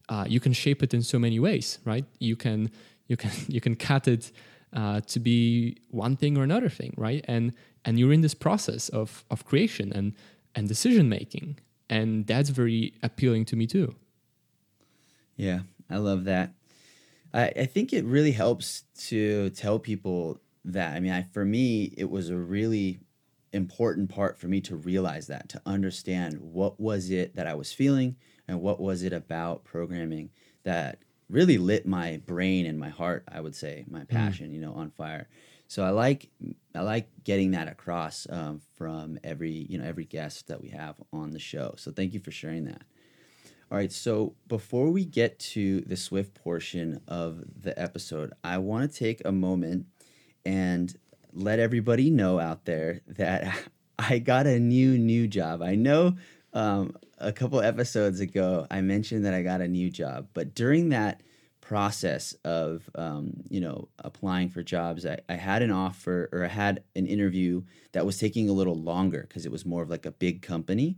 [0.09, 2.05] uh, you can shape it in so many ways right?
[2.19, 2.71] You can
[3.07, 4.31] you can you can cut it
[4.73, 7.23] uh, to be one thing or another thing right?
[7.27, 7.53] And
[7.85, 10.13] and you're in this process of of creation and
[10.55, 11.59] and decision making
[11.89, 13.95] and that's very appealing to me too.
[15.35, 15.59] Yeah,
[15.89, 16.53] I love that.
[17.33, 20.95] I, I think it really helps to tell people that.
[20.95, 22.99] I mean, I, for me, it was a really
[23.53, 27.73] important part for me to realize that, to understand what was it that I was
[27.73, 28.15] feeling
[28.47, 30.29] and what was it about programming
[30.63, 30.99] that
[31.29, 34.89] really lit my brain and my heart, I would say, my passion, you know, on
[34.91, 35.27] fire.
[35.67, 36.31] So I like
[36.73, 40.95] I like getting that across um, from every you know every guest that we have
[41.13, 41.75] on the show.
[41.77, 42.81] So thank you for sharing that.
[43.71, 48.91] All right, so before we get to the Swift portion of the episode, I want
[48.91, 49.85] to take a moment
[50.43, 50.91] and
[51.33, 53.55] let everybody know out there that
[53.99, 55.61] I got a new new job.
[55.61, 56.15] I know
[56.51, 60.89] um, a couple episodes ago I mentioned that I got a new job, but during
[60.89, 61.21] that
[61.61, 66.47] process of um, you know applying for jobs, I, I had an offer or I
[66.47, 70.07] had an interview that was taking a little longer because it was more of like
[70.07, 70.95] a big company,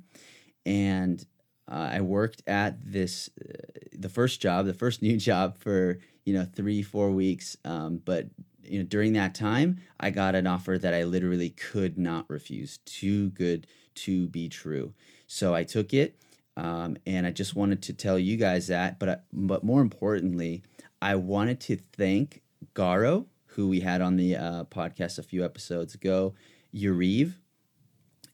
[0.66, 1.26] and
[1.72, 3.54] uh, I worked at this uh,
[3.94, 7.58] the first job, the first new job for you know three four weeks.
[7.66, 8.28] Um, but
[8.64, 12.78] you know during that time, I got an offer that I literally could not refuse.
[12.86, 14.94] Too good to be true.
[15.28, 16.20] So I took it,
[16.58, 19.00] um, and I just wanted to tell you guys that.
[19.00, 20.64] But I, but more importantly,
[21.02, 22.42] I wanted to thank
[22.76, 26.34] Garo, who we had on the uh, podcast a few episodes ago,
[26.74, 27.36] Yariv,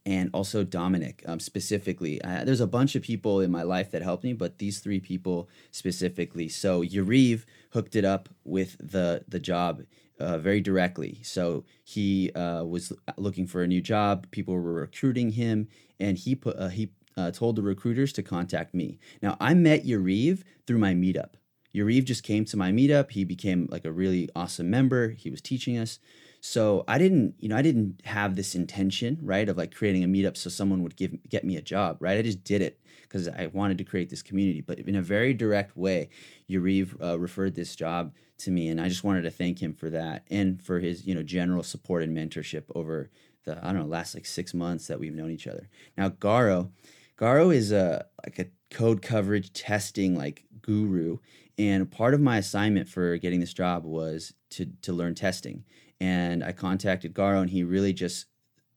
[0.08, 2.22] and also Dominic um, specifically.
[2.22, 5.02] Uh, there's a bunch of people in my life that helped me, but these three
[5.02, 6.48] people specifically.
[6.48, 9.84] So Yariv hooked it up with the the job
[10.17, 11.20] uh, very directly.
[11.24, 14.32] So he uh, was looking for a new job.
[14.32, 15.67] People were recruiting him,
[16.00, 19.00] and he put uh, he uh, told the recruiters to contact me.
[19.22, 21.34] Now I met Yariv through my meetup.
[21.76, 23.12] Yariv just came to my meetup.
[23.12, 25.10] He became like a really awesome member.
[25.10, 26.00] He was teaching us.
[26.39, 30.08] So I didn't, you know, I didn't have this intention, right, of like creating a
[30.08, 32.17] meetup so someone would give get me a job, right?
[32.17, 34.62] I just did it because I wanted to create this community.
[34.62, 36.10] But in a very direct way,
[36.50, 39.89] Yariv uh, referred this job to me, and I just wanted to thank him for
[39.89, 43.10] that and for his, you know, general support and mentorship over
[43.45, 45.69] the I don't know last like six months that we've known each other.
[45.97, 46.69] Now Garo,
[47.17, 51.17] Garo is a like a code coverage testing like guru,
[51.58, 55.63] and part of my assignment for getting this job was to to learn testing
[55.99, 58.25] and I contacted Garo, and he really just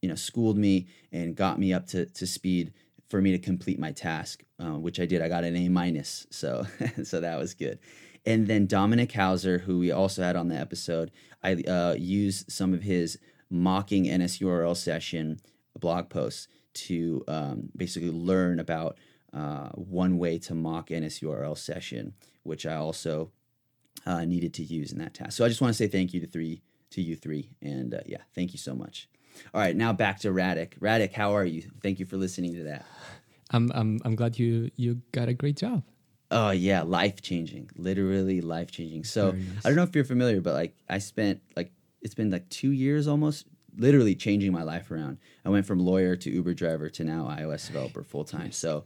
[0.02, 2.72] you know schooled me and got me up to to speed
[3.08, 5.20] for me to complete my task, uh, which I did.
[5.20, 6.66] I got an A minus, so
[7.02, 7.78] so that was good.
[8.26, 11.10] And then Dominik Hauser, who we also had on the episode,
[11.42, 15.40] I uh, used some of his mocking NSURL session
[15.78, 18.98] blog posts to um, basically learn about
[19.32, 23.32] uh, one way to mock NSURL session, which I also
[24.06, 25.32] uh, needed to use in that task.
[25.32, 27.50] So I just want to say thank you to three to you three.
[27.62, 29.08] And uh, yeah, thank you so much.
[29.54, 30.78] All right, now back to Radek.
[30.80, 31.62] Radek, how are you?
[31.82, 32.84] Thank you for listening to that.
[33.50, 35.82] I'm I'm I'm glad you you got a great job.
[36.30, 39.04] Oh yeah, life changing, literally life changing.
[39.04, 39.44] So nice.
[39.64, 41.72] I don't know if you're familiar, but like I spent like
[42.02, 45.18] it's been like two years almost, literally changing my life around.
[45.44, 48.52] I went from lawyer to Uber driver to now iOS developer full time.
[48.52, 48.84] So,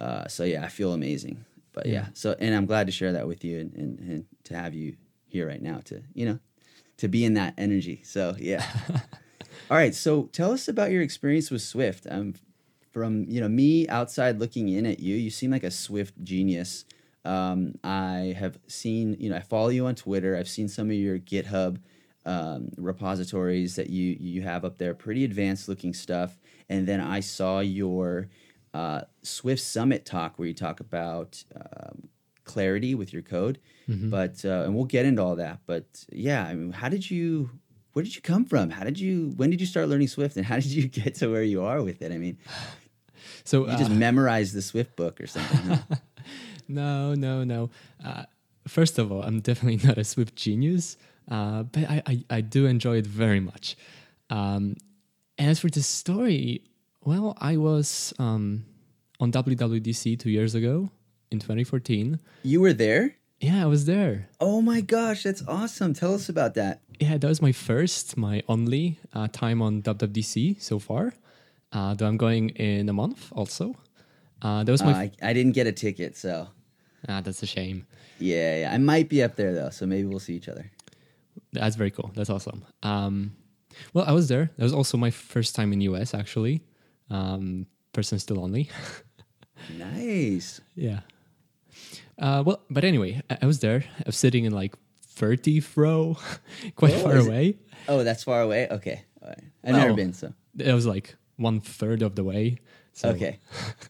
[0.00, 1.44] uh, so yeah, I feel amazing.
[1.72, 1.92] But yeah.
[1.92, 2.06] yeah.
[2.14, 4.96] so and I'm glad to share that with you and, and, and to have you
[5.26, 6.38] here right now to you know
[6.98, 8.02] to be in that energy.
[8.04, 8.66] So yeah.
[9.70, 9.94] All right.
[9.94, 12.06] So tell us about your experience with Swift.
[12.10, 12.34] Um,
[12.92, 16.84] from you know me outside looking in at you, you seem like a Swift genius.
[17.24, 20.36] Um, I have seen you know I follow you on Twitter.
[20.36, 21.78] I've seen some of your GitHub
[22.24, 24.94] um, repositories that you you have up there.
[24.94, 26.38] Pretty advanced looking stuff.
[26.68, 28.28] And then I saw your
[28.72, 32.08] uh, Swift Summit talk where you talk about um,
[32.44, 33.58] clarity with your code.
[33.88, 34.10] Mm-hmm.
[34.10, 35.60] But uh, and we'll get into all that.
[35.66, 37.50] But yeah, I mean, how did you?
[37.92, 38.70] Where did you come from?
[38.70, 39.32] How did you?
[39.36, 41.82] When did you start learning Swift, and how did you get to where you are
[41.82, 42.12] with it?
[42.12, 42.38] I mean,
[43.44, 45.78] so you uh, just memorized the Swift book or something?
[46.68, 47.70] no, no, no.
[48.04, 48.24] Uh,
[48.66, 50.96] first of all, I'm definitely not a Swift genius,
[51.30, 53.76] uh, but I, I, I do enjoy it very much.
[54.30, 54.76] Um,
[55.36, 56.62] and as for the story,
[57.04, 58.64] well, I was um,
[59.20, 60.90] on WWDC two years ago
[61.34, 62.20] in 2014.
[62.42, 63.16] You were there?
[63.40, 64.28] Yeah, I was there.
[64.40, 65.92] Oh my gosh, that's awesome.
[65.92, 66.80] Tell us about that.
[67.00, 71.12] Yeah, that was my first, my only uh, time on WWDC so far.
[71.72, 73.74] Uh, though I'm going in a month also.
[74.40, 74.92] Uh, that was my.
[74.92, 76.48] Uh, f- I, I didn't get a ticket, so.
[77.08, 77.86] Ah, that's a shame.
[78.20, 78.72] Yeah, yeah.
[78.72, 80.70] I might be up there though, so maybe we'll see each other.
[81.52, 82.12] That's very cool.
[82.14, 82.64] That's awesome.
[82.82, 83.34] Um,
[83.92, 84.50] well, I was there.
[84.56, 86.62] That was also my first time in US actually.
[87.10, 88.70] Um, person still only.
[89.78, 90.60] nice.
[90.74, 91.00] Yeah.
[92.18, 93.84] Uh, well, but anyway, I, I, was there.
[93.98, 94.74] I was sitting in like
[95.16, 96.16] 30th row,
[96.76, 97.48] quite oh, far away.
[97.48, 97.58] It?
[97.88, 98.68] Oh, that's far away.
[98.70, 100.32] Okay, I've well, never been so.
[100.58, 102.58] It was like one third of the way.
[102.94, 103.40] So okay.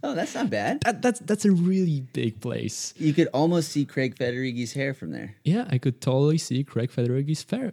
[0.03, 0.81] Oh, that's not bad.
[0.81, 2.95] that, that's that's a really big place.
[2.97, 5.37] You could almost see Craig Federighi's hair from there.
[5.45, 7.73] Yeah, I could totally see Craig Federighi's hair.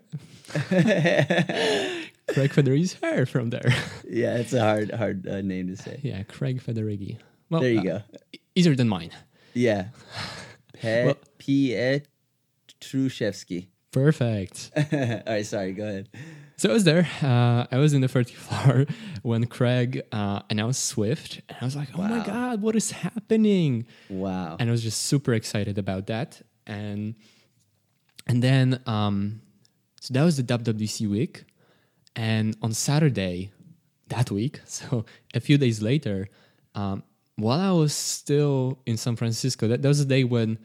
[2.28, 3.74] Craig Federighi's hair from there.
[4.10, 6.02] Yeah, it's a hard hard uh, name to say.
[6.04, 7.18] Yeah, Craig Federighi.
[7.50, 8.02] Well, there you uh, go.
[8.54, 9.12] Easier than mine.
[9.54, 9.90] Yeah.
[10.74, 13.68] Pe- Pietruszewski.
[13.92, 14.72] Perfect.
[14.76, 14.84] All
[15.28, 16.10] right, sorry, go ahead.
[16.62, 17.08] So I was there.
[17.22, 18.86] Uh, I was in the 30th floor
[19.24, 21.42] when Craig uh, announced Swift.
[21.50, 22.08] And I was like, oh wow.
[22.08, 23.88] my God, what is happening?
[24.10, 24.58] Wow.
[24.60, 26.42] And I was just super excited about that.
[26.68, 27.16] And
[28.28, 29.42] and then, um,
[30.00, 31.46] so that was the WWDC week.
[32.16, 33.52] And on Saturday
[34.10, 36.30] that week, so a few days later,
[36.76, 37.04] um,
[37.42, 40.58] while I was still in San Francisco, that, that was a day when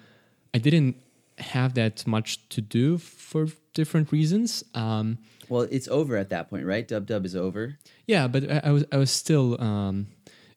[0.54, 0.96] I didn't
[1.38, 4.64] have that much to do for different reasons.
[4.74, 5.18] Um,
[5.48, 6.86] well, it's over at that point, right?
[6.86, 7.78] Dub Dub is over.
[8.06, 10.08] Yeah, but I, I was I was still um,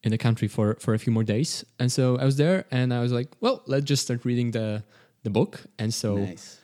[0.03, 2.93] in the country for for a few more days, and so I was there, and
[2.93, 4.83] I was like, well, let's just start reading the
[5.23, 6.15] the book, and so.
[6.15, 6.55] Nice.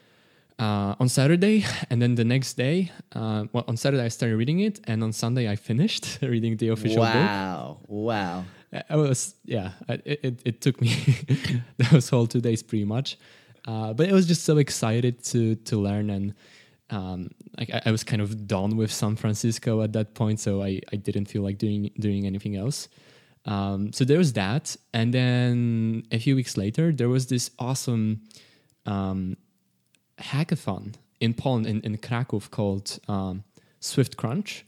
[0.58, 4.62] Uh, on Saturday, and then the next day, uh, well, on Saturday I started reading
[4.62, 7.12] it, and on Sunday I finished reading the official wow.
[7.12, 7.22] book.
[7.28, 7.78] Wow!
[7.88, 8.46] Wow!
[8.90, 9.72] I was yeah.
[9.90, 10.96] It it, it took me
[11.78, 13.18] those whole two days pretty much,
[13.68, 16.34] uh, but I was just so excited to to learn and
[16.90, 20.82] um, I, I was kind of done with San Francisco at that point, so I,
[20.92, 22.88] I didn't feel like doing doing anything else.
[23.46, 28.22] Um, so there was that, and then a few weeks later, there was this awesome
[28.86, 29.38] um,
[30.20, 33.44] hackathon in Poland in, in Krakow called um,
[33.80, 34.66] Swift Crunch,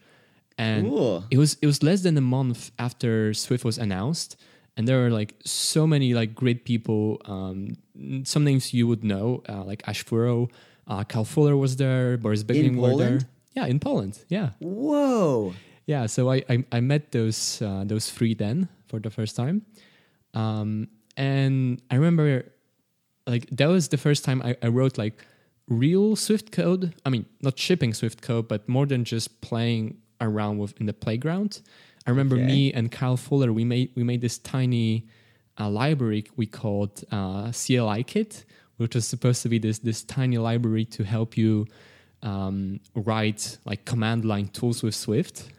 [0.58, 1.24] and Cool.
[1.32, 4.36] it was it was less than a month after Swift was announced,
[4.76, 7.22] and there were like so many like great people.
[7.26, 7.78] Um,
[8.24, 10.50] some names you would know, uh, like Ash Furrow,
[10.88, 13.20] uh, Kyle Fuller was there, Boris Bügling were there.
[13.56, 14.20] Yeah, in Poland.
[14.30, 15.54] Yeah, Whoa.
[15.86, 16.06] yeah.
[16.08, 19.62] So I I, I met those uh, those three then for the first time,
[20.34, 22.46] um, and I remember
[23.26, 25.26] like that was the first time I, I wrote like
[25.68, 26.94] real Swift code.
[27.06, 30.94] I mean, not shipping Swift code, but more than just playing around with in the
[30.94, 31.62] playground.
[32.06, 32.46] I remember Okay.
[32.46, 33.52] me and Kyle Fuller.
[33.54, 35.06] We made we made this tiny
[35.60, 38.46] uh, library we called uh, CLI Kit,
[38.78, 41.66] which was supposed to be this this tiny library to help you
[42.24, 45.50] um, write like command line tools with Swift.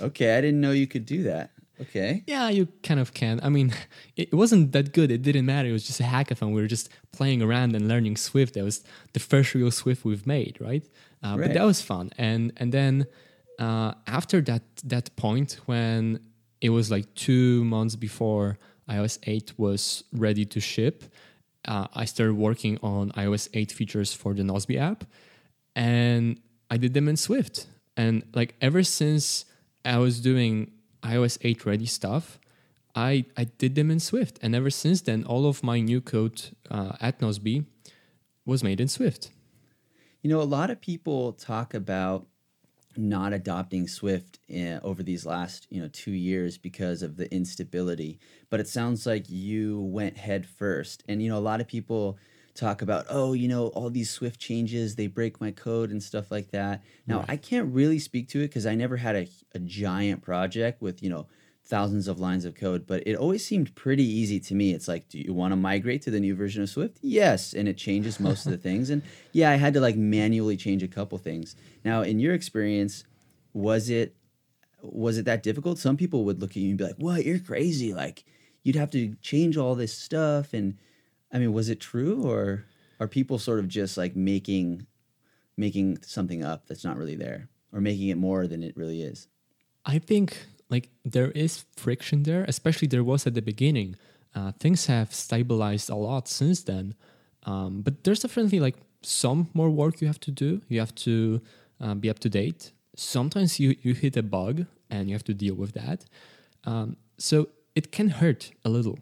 [0.00, 1.50] Okay, I didn't know you could do that.
[1.80, 2.22] Okay.
[2.28, 3.40] Yeah, you kind of can.
[3.42, 3.72] I mean,
[4.16, 5.10] it wasn't that good.
[5.10, 5.68] It didn't matter.
[5.68, 6.54] It was just a hackathon.
[6.54, 8.54] We were just playing around and learning Swift.
[8.54, 10.84] That was the first real Swift we've made, right?
[11.22, 12.12] Uh, But that was fun.
[12.16, 13.06] And and then
[13.58, 16.20] uh, after that that point, when
[16.60, 21.04] it was like two months before iOS 8 was ready to ship,
[21.66, 25.04] uh, I started working on iOS 8 features for the Nozbe app,
[25.74, 26.40] and
[26.70, 27.66] I did them in Swift.
[27.96, 29.44] And like ever since
[29.84, 32.38] I was doing iOS 8 ready stuff,
[32.94, 36.42] I I did them in Swift, and ever since then, all of my new code
[36.70, 37.64] uh, at Nozbe
[38.46, 39.30] was made in Swift.
[40.22, 42.26] You know, a lot of people talk about
[42.96, 48.18] not adopting Swift in, over these last, you know, two years because of the instability.
[48.50, 51.04] But it sounds like you went head first.
[51.08, 52.18] And you know, a lot of people
[52.54, 56.30] talk about, oh, you know, all these Swift changes, they break my code and stuff
[56.30, 56.82] like that.
[57.06, 60.80] Now, I can't really speak to it because I never had a, a giant project
[60.80, 61.26] with, you know,
[61.66, 64.74] thousands of lines of code, but it always seemed pretty easy to me.
[64.74, 66.98] It's like, do you want to migrate to the new version of Swift?
[67.00, 68.90] Yes, and it changes most of the things.
[68.90, 69.02] And
[69.32, 71.56] yeah, I had to like manually change a couple things.
[71.84, 73.04] Now, in your experience,
[73.52, 74.14] was it
[74.82, 75.78] was it that difficult?
[75.78, 77.24] Some people would look at you and be like, "What?
[77.24, 77.94] You're crazy!
[77.94, 78.24] Like,
[78.62, 80.76] you'd have to change all this stuff." And
[81.32, 82.66] I mean, was it true, or
[83.00, 84.86] are people sort of just like making
[85.56, 89.28] making something up that's not really there, or making it more than it really is?
[89.86, 93.90] I think like there is friction there, especially there was at the beginning.
[94.36, 96.94] Uh, things have stabilized a lot since then,
[97.52, 100.50] um, but there's definitely like some more work you have to do.
[100.68, 101.40] You have to
[101.84, 102.72] uh, be up to date.
[102.96, 104.56] Sometimes you you hit a bug
[104.90, 105.98] and you have to deal with that.
[106.70, 107.36] Um, so
[107.74, 108.98] it can hurt a little.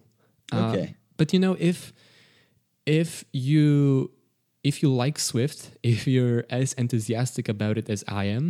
[0.53, 0.87] Uh, Okay.
[1.17, 1.93] but you know if
[2.87, 4.11] if you
[4.63, 8.47] if you like Swift, if you're as enthusiastic about it as I am,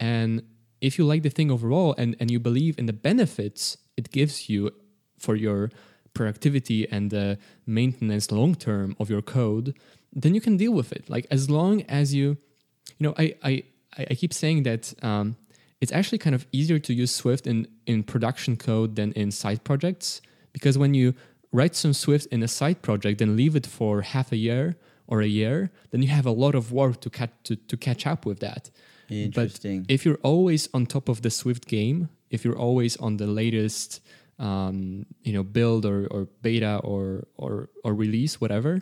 [0.00, 0.42] and
[0.80, 4.48] if you like the thing overall and, and you believe in the benefits it gives
[4.48, 4.70] you
[5.18, 5.70] for your
[6.14, 9.76] productivity and the maintenance long term of your code,
[10.12, 11.08] then you can deal with it.
[11.08, 12.36] Like as long as you,
[12.98, 13.62] you know, I I,
[13.98, 15.36] I keep saying that um,
[15.80, 19.62] it's actually kind of easier to use Swift in, in production code than in side
[19.64, 20.22] projects
[20.52, 21.14] because when you
[21.52, 25.20] write some Swift in a side project and leave it for half a year or
[25.20, 28.26] a year, then you have a lot of work to catch to, to catch up
[28.26, 28.70] with that.
[29.08, 29.82] Interesting.
[29.82, 33.26] But if you're always on top of the Swift game, if you're always on the
[33.26, 34.00] latest,
[34.38, 38.80] um, you know, build or, or beta or or or release, whatever,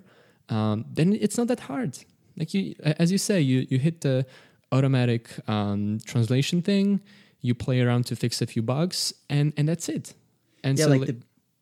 [0.49, 1.99] um, then it's not that hard.
[2.37, 4.27] Like you, as you say, you you hit the
[4.72, 7.01] automatic um, translation thing,
[7.41, 10.14] you play around to fix a few bugs, and and that's it.
[10.62, 11.16] And yeah, so like the,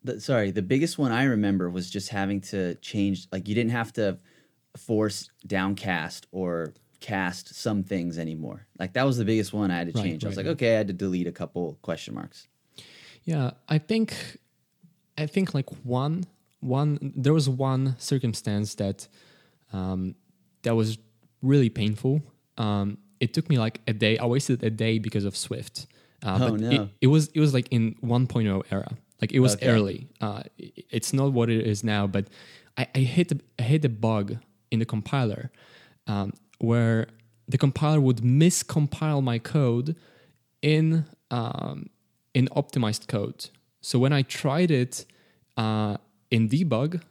[0.05, 3.27] the sorry, the biggest one I remember was just having to change.
[3.33, 4.19] Like you didn't have to
[4.77, 6.73] force downcast or
[7.03, 8.67] cast some things anymore.
[8.79, 10.25] Like that was the biggest one I had to Right, change.
[10.25, 12.49] I was right, like, okay, I had to delete a couple question marks.
[13.25, 14.15] Yeah, I think
[15.19, 16.25] I think like one
[16.61, 19.09] one there was one circumstance that
[19.73, 20.15] um,
[20.63, 20.99] that was
[21.43, 22.23] really painful.
[22.59, 24.19] Um, it took me like a day.
[24.19, 25.87] I wasted a day because of Swift.
[26.23, 26.71] Uh, Oh, but no.
[26.71, 28.91] it, it was it was like in 1.0 era.
[29.21, 29.69] Like it was Okay.
[29.69, 30.09] early.
[30.21, 32.25] Uh, it's not what it is now, but
[32.77, 34.37] I, I hit a, I hit a bug
[34.71, 35.51] in the compiler
[36.07, 36.33] um,
[36.63, 37.09] where
[37.49, 39.97] the compiler would miscompile my code
[40.63, 41.91] in um,
[42.35, 43.49] in optimized code.
[43.81, 45.05] So when I tried it
[45.57, 45.97] uh,
[46.31, 47.03] in debug,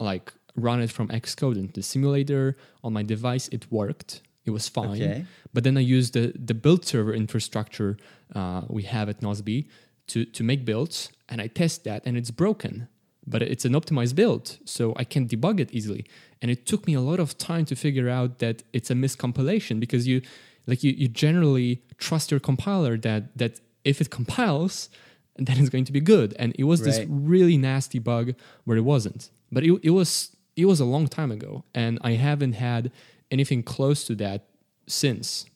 [0.00, 4.22] like run it from Xcode into the simulator on my device, it worked.
[4.44, 5.02] It was fine.
[5.02, 5.24] Okay.
[5.52, 7.96] But then I used the, the build server infrastructure
[8.34, 9.66] uh, we have at Nozbe
[10.08, 12.88] to, to make builds, and I test that, and it's broken.
[13.26, 16.04] But it's an optimized build, so I can debug it easily.
[16.42, 19.80] And it took me a lot of time to figure out that it's a miscompilation
[19.80, 20.22] because you
[20.66, 24.90] like you, you generally trust your compiler that that if it compiles,
[25.36, 26.34] then it's going to be good.
[26.38, 29.30] And it was this really nasty bug where it wasn't.
[29.50, 32.92] But it, it was it was a long time ago, and I haven't had
[33.30, 34.46] anything close to that
[34.86, 35.46] since.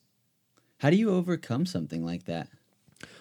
[0.79, 2.49] How do you overcome something like that?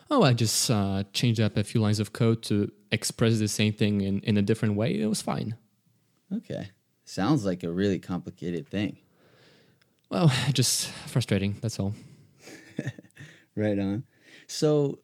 [0.09, 3.73] Oh, I just uh, changed up a few lines of code to express the same
[3.73, 4.99] thing in, in a different way.
[4.99, 5.55] It was fine.
[6.33, 6.69] Okay.
[7.05, 8.97] Sounds like a really complicated thing.
[10.09, 11.57] Well, just frustrating.
[11.61, 11.93] That's all.
[13.55, 14.03] Right on.
[14.45, 14.99] So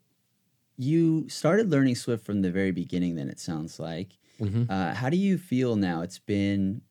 [0.77, 4.09] you started learning Swift from the very beginning, then it sounds like.
[4.39, 4.69] Mhm.
[4.69, 6.01] Uh, how do you feel now?
[6.01, 6.81] It's been,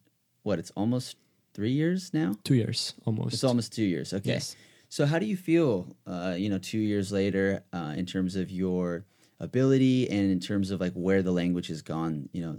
[0.43, 1.17] what, it's almost
[1.55, 2.35] three years now?
[2.43, 3.35] Two years almost.
[3.35, 4.13] It's almost two years.
[4.13, 4.31] Okay.
[4.31, 4.57] Yes.
[4.93, 8.51] So how do you feel, uh, you know, two years later, uh, in terms of
[8.51, 9.07] your
[9.41, 12.57] ability and in terms of like where the language has gone, you know,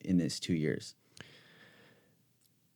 [0.00, 0.94] in this two years?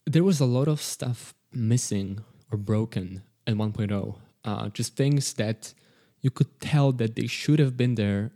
[0.06, 4.16] there was a lot of stuff missing or broken in 1.0.
[4.44, 5.74] Uh, just things that
[6.20, 8.30] you could tell that they should have been there,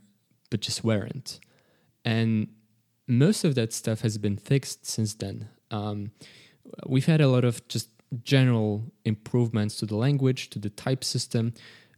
[0.50, 1.38] but just weren't.
[2.04, 2.48] And
[3.06, 5.48] most of that stuff has been fixed since then.
[5.70, 6.10] Um,
[6.86, 7.88] we've had a lot of just
[8.24, 11.52] general improvements to the language, to the type system,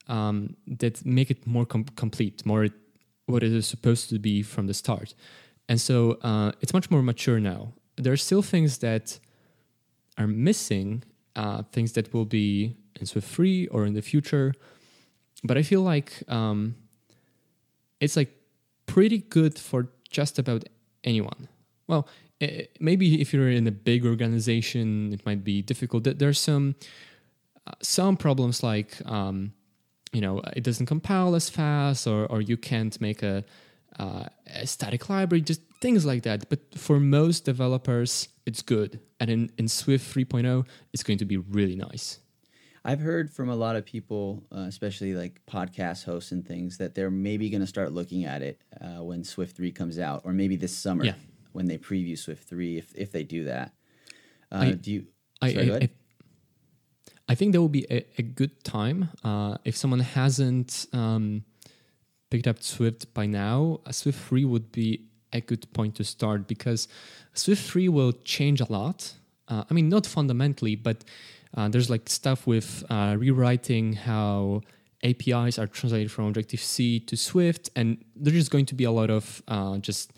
[0.09, 2.69] um, that make it more com- complete, more
[3.27, 5.15] what it is supposed to be from the start.
[5.69, 7.73] And so uh, it's much more mature now.
[7.97, 9.19] There are still things that
[10.19, 11.05] are missing,
[11.37, 14.55] uh, things that will be in Swift 3 or in the future.
[15.45, 16.77] But I feel like um,
[18.01, 18.35] it's like
[18.87, 20.65] pretty good for just about
[21.05, 21.49] anyone.
[21.87, 22.07] Well,
[22.81, 26.05] maybe if you're in a big organization, it might be difficult.
[26.05, 26.75] There's some
[27.67, 29.53] uh, some problems like um,
[30.13, 33.45] you know it doesn't compile as fast, or or you can't make a,
[33.99, 36.49] uh, a static library, just things like that.
[36.49, 41.37] But for most developers, it's good, and in in Swift 3.0, it's going to be
[41.37, 42.19] really nice.
[42.85, 46.97] I've heard from a lot of people, uh, especially like podcast hosts and things, that
[46.97, 50.33] they're maybe going to start looking at it uh, when Swift 3 comes out, or
[50.33, 51.15] maybe this summer Yeah.
[51.53, 53.73] When they preview Swift 3, if, if they do that.
[54.51, 55.07] Uh, I- do you?
[55.41, 55.77] I, Sorry, I.
[55.77, 55.89] I,
[57.29, 61.45] I think that will be a, a good time uh, if someone hasn't um,
[62.31, 63.81] picked up Swift by now.
[63.87, 66.89] uh, Swift 3 would be a good point to start because
[67.33, 69.15] Swift 3 will change a lot.
[69.49, 71.05] Uh, I mean, not fundamentally, but
[71.57, 74.61] uh, there's like stuff with uh, rewriting how
[75.03, 78.91] APIs are translated from Objective C to Swift, and there's just going to be a
[78.91, 80.13] lot of uh, just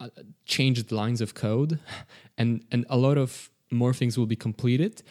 [0.00, 0.08] uh,
[0.44, 1.78] changed lines of code,
[2.38, 5.02] and and a lot of more things will be completed.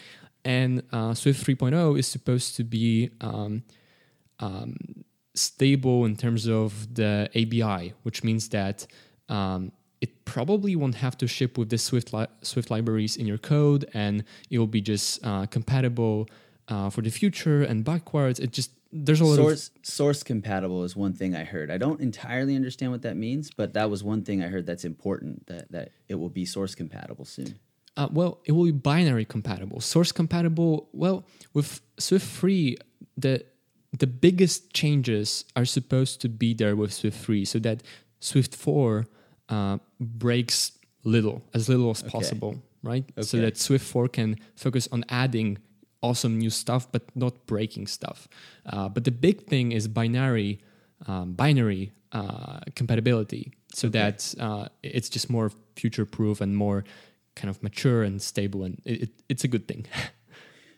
[0.44, 3.64] And uh, Swift 3.0 is supposed to be um,
[4.38, 4.76] um,
[5.34, 8.86] stable in terms of the ABI, which means that
[9.28, 13.38] um, it probably won't have to ship with the Swift li- Swift libraries in your
[13.38, 16.28] code, and it will be just uh, compatible
[16.68, 18.38] uh, for the future and backwards.
[18.38, 18.70] It just
[19.04, 21.70] there's a lot of Source, source compatible is one thing I heard.
[21.70, 24.84] I don't entirely understand what that means, but that was one thing I heard that's
[24.84, 27.58] important that, that it will be source compatible soon.
[27.96, 30.88] Uh, well, it will be binary compatible, source compatible.
[30.92, 31.24] Well,
[31.54, 32.76] with Swift 3,
[33.16, 33.44] the
[33.98, 37.82] the biggest changes are supposed to be there with Swift 3, so that
[38.20, 39.06] Swift 4
[39.48, 40.72] uh, breaks
[41.04, 43.04] little, as little as possible, right?
[43.22, 45.56] So that Swift 4 can focus on adding
[46.06, 48.28] awesome new stuff, but not breaking stuff.
[48.72, 50.60] Uh, but the big thing is binary,
[51.06, 56.84] um, binary uh, compatibility, so that uh, it's just more future proof and more
[57.34, 59.86] kind of mature and stable, and it, it, it's a good thing.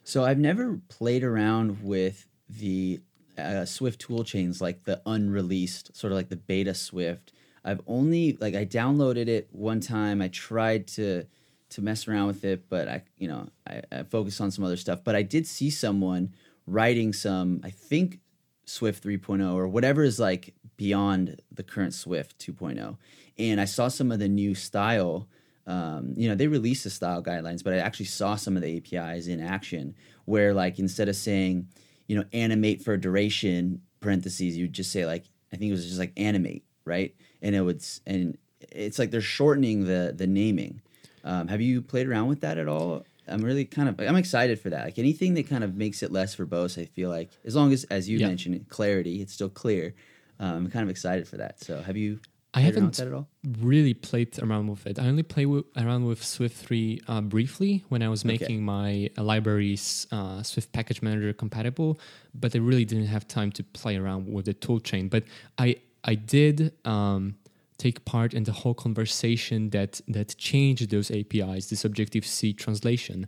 [0.09, 3.01] So I've never played around with the
[3.37, 7.31] uh, Swift tool chains like the unreleased, sort of like the beta Swift.
[7.63, 10.23] I've only like I downloaded it one time.
[10.23, 11.27] I tried to
[11.71, 14.77] to mess around with it, but I you know I, I focused on some other
[14.77, 15.03] stuff.
[15.05, 16.35] But I did see someone
[16.67, 18.21] writing some I think
[18.65, 22.97] Swift 3.0 or whatever is like beyond the current Swift 2.0,
[23.39, 25.29] and I saw some of the new style
[25.69, 28.79] um, you know, they released the style guidelines, but I actually saw some of the
[28.79, 29.95] APIs in action
[30.25, 31.69] where, like, instead of saying,
[32.07, 35.99] you know, animate for duration parentheses, you'd just say like, I think it was just
[35.99, 37.15] like animate, right?
[37.43, 38.39] And it would, and
[38.73, 40.81] it's like they're shortening the the naming.
[41.29, 43.05] Um, have you played around with that at all?
[43.27, 44.83] I'm really kind of I'm excited for that.
[44.87, 47.85] Like anything that kind of makes it less verbose, I feel like as long as
[47.85, 49.95] as you mentioned clarity, it's still clear.
[50.41, 51.61] Um, I'm kind of excited for that.
[51.61, 52.21] So have you?
[52.55, 53.29] I played around with haven't that at all.
[53.61, 54.99] really played around with it.
[54.99, 58.33] I only played with, around with Swift 3 uh, briefly when I was Okay.
[58.39, 62.01] making my uh, libraries uh, Swift Package Manager compatible,
[62.35, 65.11] but I really didn't have time to play around with the toolchain.
[65.11, 65.25] But
[65.59, 67.37] I I did um,
[67.79, 73.27] take part in the whole conversation that that changed those APIs, this Objective C translation.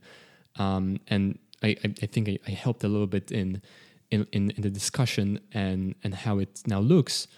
[0.56, 3.62] Um, and I, I, think I, helped a little bit in,
[4.10, 7.28] in, in, in, the discussion and, and how it now looks.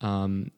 [0.00, 0.50] Um,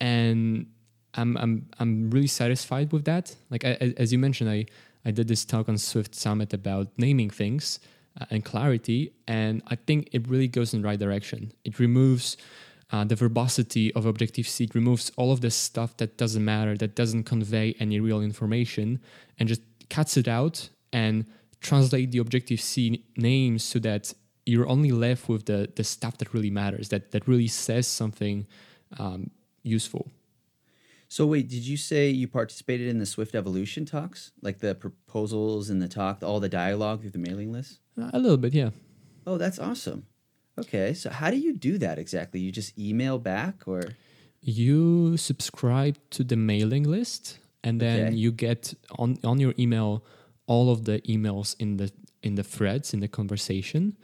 [0.00, 0.66] and
[1.14, 3.34] I'm, I'm, I'm really satisfied with that.
[3.50, 4.66] Like, I, as you mentioned, I,
[5.04, 7.78] I did this talk on Swift Summit about naming things
[8.20, 11.52] uh, and clarity, and I think it really goes in the right direction.
[11.64, 12.36] It removes
[12.90, 16.94] uh, the verbosity of Objective C, removes all of the stuff that doesn't matter, that
[16.94, 19.00] doesn't convey any real information,
[19.38, 21.26] and just cuts it out and
[21.60, 24.12] translate the Objective C names so that
[24.44, 28.46] you're only left with the, the stuff that really matters, that, that really says something
[28.98, 29.30] um,
[29.64, 30.08] useful.
[31.08, 35.70] So wait, did you say you participated in the Swift Evolution talks, like the proposals
[35.70, 37.78] and the talk, all the dialogue through the mailing list?
[38.12, 38.70] A little bit, yeah.
[39.26, 40.06] Oh, that's awesome.
[40.58, 42.40] Okay, so how do you do that exactly?
[42.40, 43.82] You just email back, or
[44.40, 48.16] you subscribe to the mailing list, and then okay.
[48.16, 50.02] you get on on your email
[50.46, 51.92] all of the emails in the
[52.22, 53.96] in the threads in the conversation,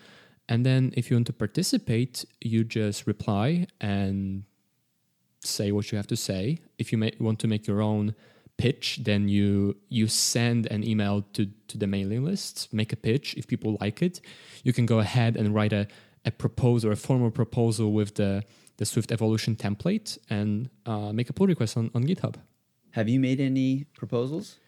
[0.48, 4.44] and then if you want to participate, you just reply and
[5.40, 6.58] say what you have to say.
[6.78, 8.14] If you may, want to make your own
[8.58, 13.34] pitch, then you you send an email to to the mailing list, make a pitch.
[13.38, 14.20] If people like it,
[14.62, 15.86] you can go ahead and write a
[16.24, 18.44] a proposal, a formal proposal with the
[18.78, 22.36] the Swift Evolution template, and uh, make a pull request on on GitHub.
[22.92, 24.58] Have you made any proposals?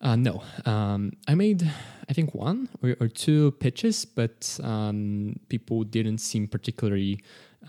[0.00, 1.70] Uh, no, um, I made
[2.08, 7.22] I think one or, or two pitches, but um, people didn't seem particularly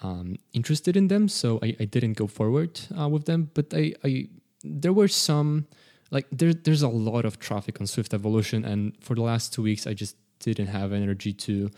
[0.04, 3.50] um, interested in them, so I, I didn't go forward uh, with them.
[3.54, 4.28] But I, I
[4.64, 5.68] there were some
[6.12, 9.62] like there, there's a lot of traffic on Swift Evolution, and for the last two
[9.62, 11.72] weeks, I just didn't have energy to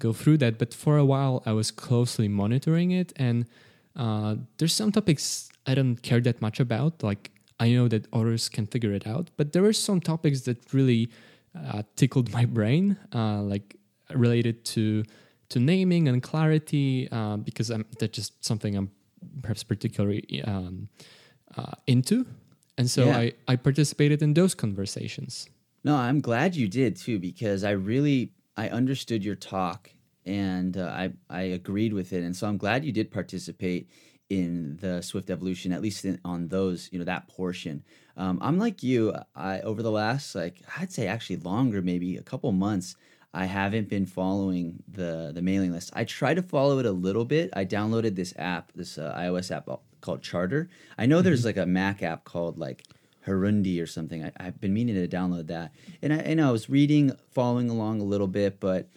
[0.00, 0.58] go through that.
[0.58, 3.46] But for a while, I was closely monitoring it, and
[3.94, 7.02] uh, there's some topics I don't care that much about.
[7.02, 7.30] Like
[7.64, 11.08] I know that others can figure it out, but there were some topics that really
[11.54, 13.76] uh, tickled my brain, uh, like
[14.14, 15.04] related to
[15.50, 18.88] to naming and clarity, uh, because I'm, that's just something I'm
[19.42, 20.88] perhaps particularly um,
[21.56, 22.24] uh, into.
[22.78, 23.18] And so yeah.
[23.18, 25.50] I, I participated in those conversations.
[25.82, 29.90] No, I'm glad you did too, because I really I understood your talk
[30.26, 33.88] and uh, I I agreed with it, and so I'm glad you did participate
[34.28, 37.82] in the Swift evolution, at least in, on those you know that portion.
[38.16, 39.14] Um, I'm like you.
[39.34, 42.96] I over the last like I'd say actually longer, maybe a couple months.
[43.32, 45.90] I haven't been following the the mailing list.
[45.94, 47.50] I try to follow it a little bit.
[47.54, 49.68] I downloaded this app, this uh, iOS app
[50.00, 50.68] called Charter.
[50.98, 51.24] I know mm-hmm.
[51.24, 52.84] there's like a Mac app called like
[53.26, 54.24] Herundi or something.
[54.24, 58.00] I, have been meaning to download that, and I, and I was reading, following along
[58.00, 58.88] a little bit, but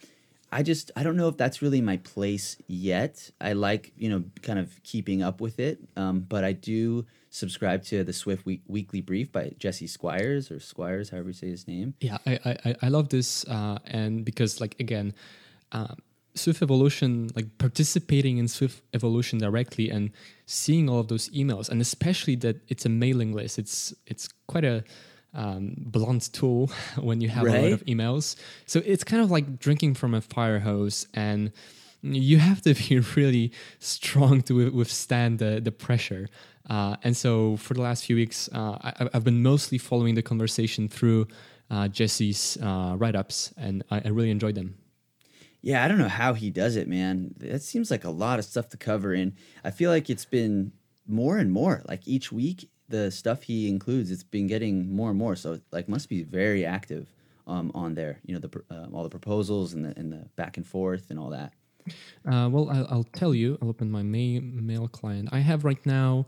[0.51, 3.31] I just I don't know if that's really my place yet.
[3.41, 7.83] I like you know kind of keeping up with it, um, but I do subscribe
[7.85, 11.67] to the Swift Week, Weekly Brief by Jesse Squires or Squires, however you say his
[11.67, 11.95] name.
[11.99, 15.13] Yeah, I I, I love this, uh, and because like again.
[15.71, 15.95] Uh,
[16.35, 20.11] Swift Evolution, like participating in Swift Evolution directly and
[20.45, 23.59] seeing all of those emails, and especially that it's a mailing list.
[23.59, 24.83] It's it's quite a
[25.33, 27.55] um, blunt tool when you have right?
[27.55, 28.35] a lot of emails.
[28.65, 31.51] So it's kind of like drinking from a fire hose, and
[32.01, 36.27] you have to be really strong to withstand the the pressure.
[36.69, 40.21] Uh, and so for the last few weeks, uh, I, have been mostly following the
[40.21, 41.27] conversation through
[41.69, 44.75] uh, Jesse's uh, write ups, and I, I really enjoyed them.
[45.63, 47.33] Yeah, I don't know how he does it, man.
[47.37, 49.33] That seems like a lot of stuff to cover, and
[49.63, 50.73] I feel like it's been
[51.07, 51.81] more and more.
[51.87, 55.37] Like each week, the stuff he includes, it's been getting more and more.
[55.37, 57.07] So like, must be very active
[57.47, 58.19] um, on there.
[58.25, 61.17] You know, the uh, all the proposals and the and the back and forth and
[61.17, 61.53] all that.
[62.25, 63.57] Uh, well, I'll, I'll, tell you.
[63.61, 65.27] I'll open my mail client.
[65.31, 66.27] I have right now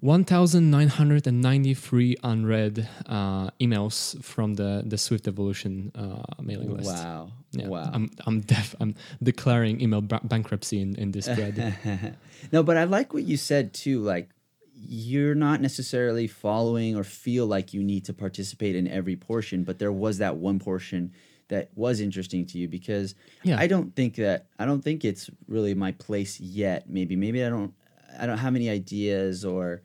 [0.00, 6.90] 1,993 unread uh, emails from the, the Swift Evolution uh, mailing list.
[6.90, 7.32] Wow.
[7.52, 7.90] Yeah, wow.
[7.92, 12.16] I'm, I'm, def- I'm declaring email b- bankruptcy in, in this thread.
[12.52, 14.00] no, but I like what you said too.
[14.00, 14.28] Like,
[14.74, 19.78] you're not necessarily following or feel like you need to participate in every portion, but
[19.78, 21.12] there was that one portion
[21.48, 23.58] that was interesting to you because yeah.
[23.58, 26.88] I don't think that I don't think it's really my place yet.
[26.88, 27.74] Maybe maybe I don't
[28.18, 29.82] I don't have any ideas or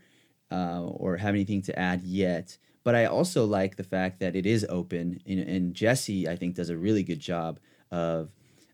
[0.52, 2.58] uh, or have anything to add yet.
[2.84, 6.56] But I also like the fact that it is open, and, and Jesse I think
[6.56, 7.60] does a really good job
[7.92, 8.32] of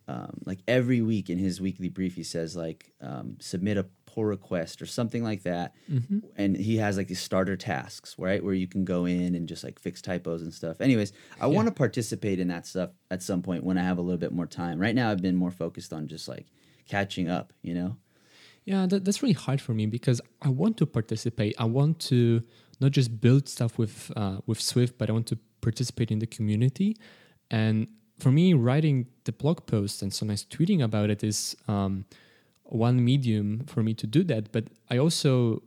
[0.07, 4.25] um, like every week in his weekly brief he says like um, submit a pull
[4.25, 6.19] request or something like that, mm-hmm.
[6.35, 9.63] and he has like these starter tasks right where you can go in and just
[9.63, 10.81] like fix typos and stuff.
[10.81, 11.53] Anyways, I yeah.
[11.53, 14.31] want to participate in that stuff at some point when I have a little bit
[14.31, 14.79] more time.
[14.79, 16.47] Right now I've been more focused on just like
[16.87, 17.97] catching up, you know.
[18.65, 21.55] Yeah, that, that's really hard for me because I want to participate.
[21.59, 22.43] I want to
[22.79, 26.27] not just build stuff with uh, with Swift, but I want to participate in the
[26.27, 26.97] community.
[27.51, 27.87] And
[28.19, 32.05] for me, writing the blog post and sometimes tweeting about it is um,
[32.63, 34.51] one medium for me to do that.
[34.51, 35.63] But I also,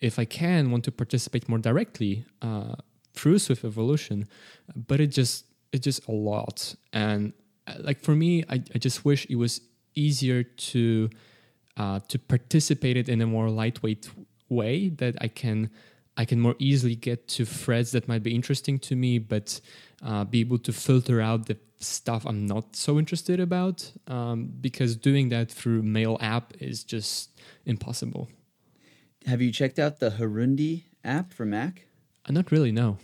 [0.00, 2.74] if I can, want to participate more directly uh,
[3.14, 4.28] through Swift Evolution.
[4.74, 7.32] But it just it's just a lot, and
[7.66, 9.60] uh, like for me, I, I just wish it was
[9.94, 11.10] easier to
[11.76, 14.10] uh, to participate it in a more lightweight
[14.48, 15.70] way that I can
[16.18, 19.60] I can more easily get to threads that might be interesting to me, but
[20.04, 24.96] uh, be able to filter out the stuff I'm not so interested about um, because
[24.96, 28.28] doing that through Mail app is just impossible.
[29.26, 31.86] Have you checked out the Harundi app for Mac?
[32.28, 32.98] Uh, not really, no.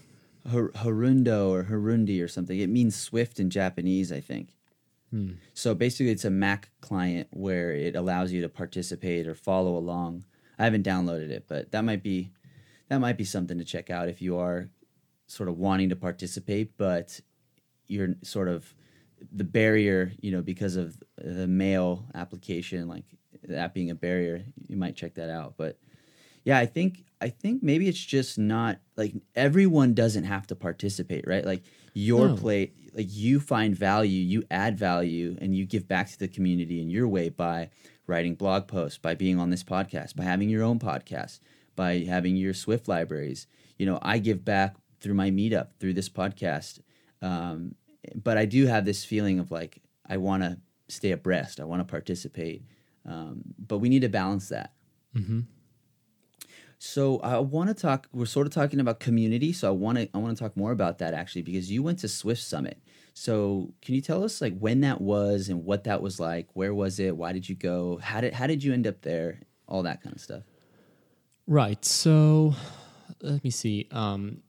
[0.50, 2.58] Har- Harundo or Harundi or something.
[2.58, 4.56] It means Swift in Japanese, I think.
[5.10, 5.34] Hmm.
[5.54, 10.24] So basically, it's a Mac client where it allows you to participate or follow along.
[10.58, 12.30] I haven't downloaded it, but that might be
[12.88, 14.68] that might be something to check out if you are
[15.26, 17.20] sort of wanting to participate, but
[17.86, 18.74] you're sort of
[19.32, 23.04] the barrier, you know, because of the mail application, like
[23.44, 25.54] that being a barrier, you might check that out.
[25.56, 25.78] But
[26.44, 31.26] yeah, I think I think maybe it's just not like everyone doesn't have to participate,
[31.26, 31.44] right?
[31.44, 31.62] Like
[31.94, 32.34] your No.
[32.36, 36.82] play, like you find value, you add value, and you give back to the community
[36.82, 37.70] in your way by
[38.06, 41.40] writing blog posts, by being on this podcast, by having your own podcast,
[41.76, 43.46] by having your Swift libraries.
[43.78, 46.80] You know, I give back through my meetup, through this podcast.
[47.22, 47.74] Um,
[48.14, 50.58] but I do have this feeling of like I want to
[50.88, 52.64] stay abreast, I want to participate,
[53.06, 54.72] um, but we need to balance that.
[55.14, 55.40] hmm
[56.78, 58.08] So I want to talk.
[58.12, 60.72] We're sort of talking about community, so I want to I want to talk more
[60.72, 62.78] about that actually because you went to Swift Summit.
[63.14, 66.48] So can you tell us like when that was and what that was like?
[66.52, 67.16] Where was it?
[67.16, 67.98] Why did you go?
[68.02, 69.40] How did how did you end up there?
[69.66, 70.42] All that kind of stuff.
[71.46, 71.84] Right.
[71.84, 72.54] So
[73.20, 73.86] let me see.
[73.90, 74.42] Um,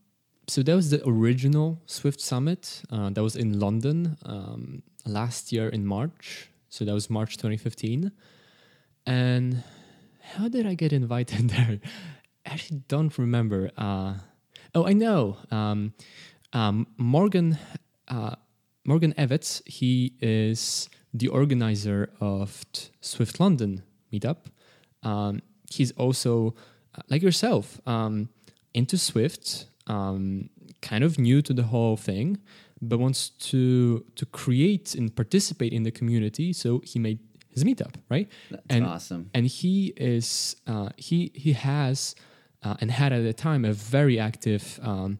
[0.48, 2.84] so that was the original Swift Summit.
[2.90, 6.50] Uh, that was in London um, last year in March.
[6.70, 8.12] So that was March 2015.
[9.06, 9.64] And
[10.22, 11.80] how did I get invited there?
[12.46, 13.72] I actually don't remember.
[13.78, 14.16] Uh,
[14.74, 15.38] oh, I know.
[15.52, 15.94] Um,
[16.54, 17.58] um, Morgan
[18.08, 18.36] uh,
[18.86, 19.62] Morgan Evans.
[19.66, 22.64] He is the organizer of
[23.02, 23.84] Swift London
[24.14, 24.46] meetup.
[25.04, 26.56] Um, he's also
[27.10, 28.30] like yourself um,
[28.74, 30.50] into Swift, um,
[30.82, 32.38] kind of new to the whole thing,
[32.82, 36.54] but wants to to create and participate in the community.
[36.54, 37.20] So he made
[37.50, 38.28] his meetup, right?
[38.52, 39.30] That's and awesome.
[39.34, 42.16] and he is uh, he he has
[42.64, 45.20] uh, and had at the time a very active um,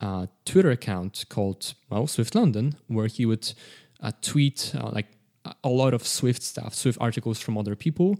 [0.00, 3.52] uh, Twitter account called well Swift London, where he would
[4.00, 5.06] uh, tweet uh, like
[5.44, 8.16] a- a lot of Swift stuff, Swift articles from other people,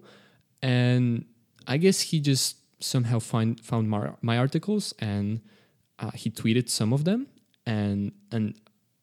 [0.62, 1.24] and
[1.66, 5.40] I guess he just somehow find found my, my articles and
[5.98, 7.28] uh, he tweeted some of them,
[7.64, 8.54] and and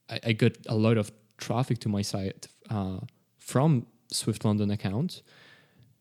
[0.10, 3.00] I, I got a lot of traffic to my site uh,
[3.38, 5.22] from Swift London account,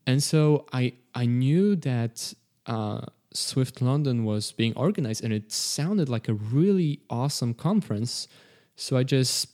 [0.06, 2.34] and so I I knew that
[2.66, 3.02] uh,
[3.32, 8.26] Swift London was being organized, and it sounded like a really awesome conference.
[8.74, 9.48] So I just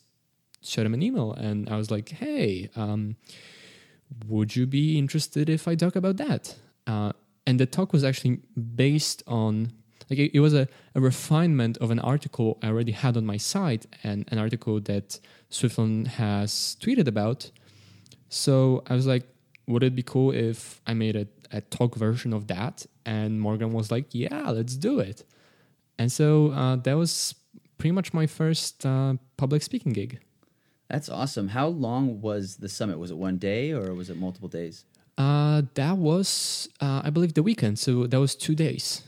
[0.62, 3.16] shot him an email, and I was like, "Hey, um,
[4.26, 6.56] would you be interested if I talk about that?"
[7.47, 8.40] And the talk was actually
[8.76, 9.72] based on
[10.11, 13.36] like it, it was a, a refinement of an article I already had on my
[13.36, 15.18] site and an article that
[15.49, 17.51] Swift London has tweeted about.
[18.28, 19.24] So I was like,
[19.66, 22.86] would it be cool if I made a, a talk version of that?
[23.07, 25.24] And Morgan was like, yeah, let's do it.
[25.99, 27.34] And so uh, that was
[27.78, 30.20] pretty much my first uh, public speaking gig.
[30.88, 31.49] That's awesome.
[31.49, 32.99] How long was the summit?
[32.99, 34.84] Was it one day or was it multiple days?
[35.16, 37.78] Uh, that was, uh, I believe, the weekend.
[37.78, 39.02] So that was two days.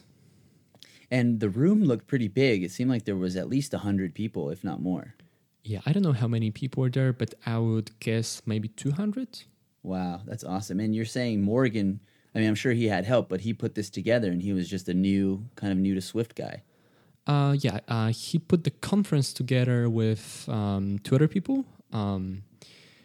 [1.11, 2.63] And the room looked pretty big.
[2.63, 5.15] It seemed like there was at least 100 people, if not more.
[5.63, 9.43] Yeah, I don't know how many people were there, but I would guess maybe 200.
[9.83, 10.81] Wow, that's awesome.
[10.81, 12.01] And you're saying Morgan,
[12.35, 14.69] I mean, I'm sure he had help, but he put this together and he was
[14.69, 16.63] just a new, kind of new to Swift guy.
[17.27, 21.65] Uh, yeah, uh, he put the conference together with um, two other people.
[21.93, 22.43] Um,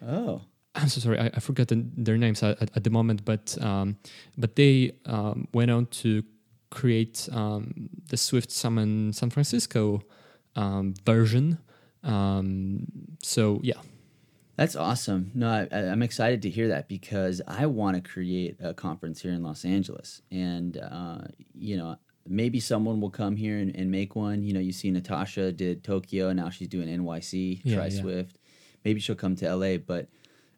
[0.04, 0.42] Oh,
[0.74, 3.96] I'm so sorry, I, I forgot the, their names at, at, the moment, but um,
[4.38, 6.24] but they um, went on to
[6.70, 10.02] create um, the Swift Summit San Francisco
[10.56, 11.58] um, version.
[12.02, 12.86] Um,
[13.22, 13.80] so yeah,
[14.56, 15.30] that's awesome.
[15.34, 19.32] No, I, I'm excited to hear that because I want to create a conference here
[19.32, 20.22] in Los Angeles.
[20.30, 21.22] And, uh,
[21.54, 21.96] you know,
[22.28, 24.42] maybe someone will come here and, and make one.
[24.42, 28.00] You know, you see Natasha did Tokyo, now she's doing NYC, Yeah, Try yeah.
[28.00, 28.38] Swift.
[28.84, 30.08] Maybe she'll come to LA, but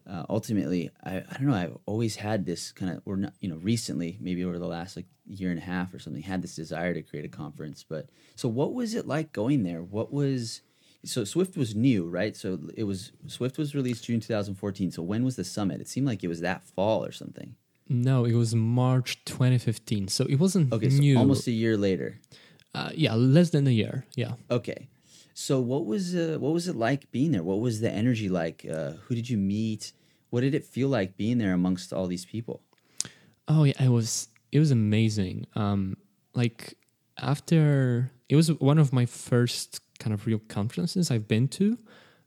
[0.07, 1.55] uh, ultimately, I, I don't know.
[1.55, 4.97] I've always had this kind of, or not, you know, recently, maybe over the last
[4.97, 7.85] like year and a half or something, had this desire to create a conference.
[7.89, 9.83] But so, what was it like going there?
[9.83, 10.61] What was
[11.05, 12.37] so Swift was new, right?
[12.37, 14.91] So it was Swift was released June 2014.
[14.91, 15.81] So when was the summit?
[15.81, 17.57] It seemed like it was that fall or something.
[17.89, 20.09] No, it was March 2015.
[20.09, 21.19] So it wasn't Okay, so new.
[21.19, 22.19] almost a year later.
[22.75, 24.05] uh, yeah, less than a year.
[24.17, 24.33] Yeah.
[24.51, 24.89] Okay.
[25.35, 27.43] So what was uh, what was it like being there?
[27.43, 28.65] What was the energy like?
[28.65, 29.93] Uh, who did you meet?
[30.31, 32.63] What did it feel like being there amongst all these people?
[33.49, 35.47] Oh yeah, it was it was amazing.
[35.57, 35.97] Um,
[36.35, 36.75] like
[37.19, 41.79] after it was one of my first kind of real conferences I've been to.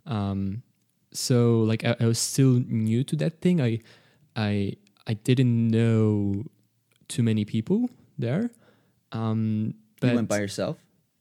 [0.06, 0.64] Um,
[1.14, 3.62] so like I, I was still new to that thing.
[3.62, 3.80] I
[4.36, 4.74] I
[5.08, 6.44] I didn't know
[7.08, 8.52] too many people there.
[9.14, 10.78] Um, but you went by yourself.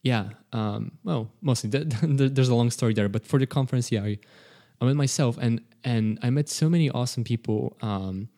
[0.07, 3.91] Yeah, um, well, mostly th- th- there's a long story there, but for the conference,
[3.91, 4.19] yeah, I,
[4.81, 8.29] I went myself, and and I met so many awesome people um,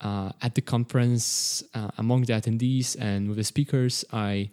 [0.00, 4.06] uh, at the conference uh, among the attendees and with the speakers.
[4.10, 4.48] I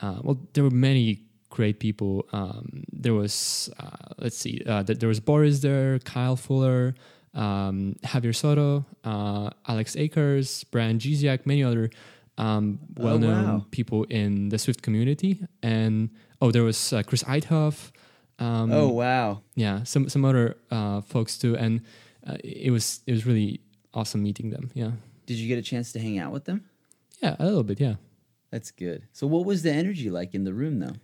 [0.00, 2.26] uh, well, there were many great people.
[2.32, 6.96] Um, there was uh, let's see, uh, th- there was Boris there, Kyle Fuller,
[7.32, 11.90] um, Javier Soto, uh, Alex Akers, Brian Gesiak, many other
[12.38, 13.66] um, Oh, well-known wow.
[13.70, 16.10] people in the Swift community, and
[16.40, 17.90] oh, there was uh, Chris Eidhof.
[18.38, 19.42] Um, oh wow!
[19.54, 21.82] yeah, some some other uh, folks too, and
[22.26, 23.60] uh, it was it was really
[23.94, 24.70] awesome meeting them.
[24.74, 24.92] Yeah,
[25.26, 26.64] Did you get a chance to hang out with them?
[27.22, 27.78] yeah, a little bit.
[27.80, 27.96] Yeah.
[28.50, 29.04] That's good.
[29.12, 30.96] So what was the energy like in the room though?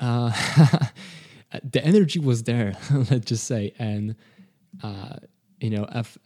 [0.00, 0.32] uh,
[1.62, 2.74] the energy was there,
[3.10, 4.16] let's just say, and
[4.82, 5.16] uh,
[5.60, 6.18] you know, if,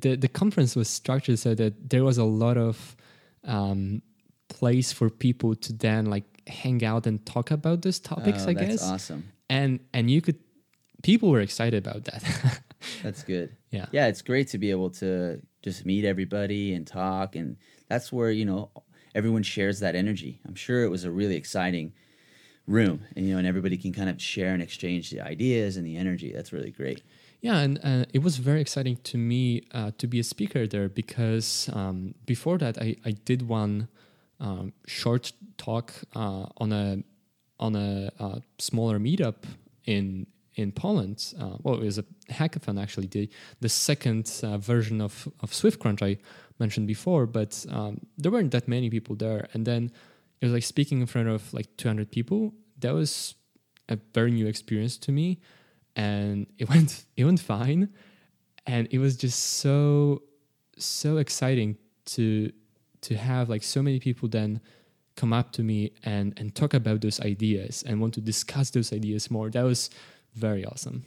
[0.00, 2.96] the the conference was structured so that there was a lot of
[3.44, 4.02] um,
[4.48, 8.44] place for people to then like hang out and talk about those topics.
[8.44, 9.32] Oh, I that's guess, awesome.
[9.48, 10.38] and and you could
[11.02, 12.60] people were excited about that.
[13.02, 13.56] That's good.
[13.70, 17.56] yeah, Yeah, it's great to be able to just meet everybody and talk, and
[17.88, 18.70] that's where you know
[19.14, 20.40] everyone shares that energy.
[20.46, 21.92] I'm sure it was a really exciting
[22.66, 25.84] room, and you know, and everybody can kind of share and exchange the ideas and
[25.84, 26.32] the energy.
[26.32, 27.02] That's really great.
[27.40, 30.88] Yeah, and uh, it was very exciting to me uh, to be a speaker there
[30.88, 33.88] because um, before that I, I did one
[34.40, 37.02] um, short talk uh, on a
[37.60, 39.44] on a uh, smaller meetup
[39.84, 40.26] in
[40.56, 41.32] in Poland.
[41.38, 43.30] Uh, well, it was a hackathon actually, the
[43.60, 46.18] the second uh, version of of SwiftCrunch I
[46.58, 49.48] mentioned before, but um, there weren't that many people there.
[49.54, 49.92] And then
[50.40, 52.52] it was like speaking in front of like 200 people.
[52.80, 53.36] That was
[53.88, 55.38] a very new experience to me
[55.98, 57.90] and it went it went fine
[58.66, 60.22] and it was just so
[60.78, 61.76] so exciting
[62.06, 62.50] to
[63.02, 64.60] to have like so many people then
[65.16, 68.92] come up to me and and talk about those ideas and want to discuss those
[68.92, 69.90] ideas more that was
[70.34, 71.04] very awesome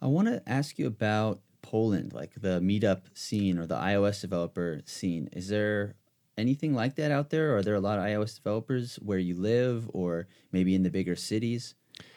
[0.00, 4.82] I want to ask you about Poland, like the meetup scene or the iOS developer
[4.84, 5.28] scene.
[5.32, 5.96] Is there
[6.36, 7.56] anything like that out there?
[7.56, 11.16] Are there a lot of iOS developers where you live, or maybe in the bigger
[11.16, 11.74] cities?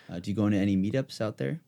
[0.09, 1.61] Uh, do you go into any meetups out there?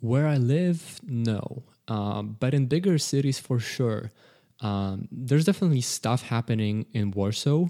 [0.00, 1.62] Where I live, no.
[1.88, 4.10] Um, but in bigger cities, for sure.
[4.60, 7.66] Um, there's definitely stuff happening in Warsaw.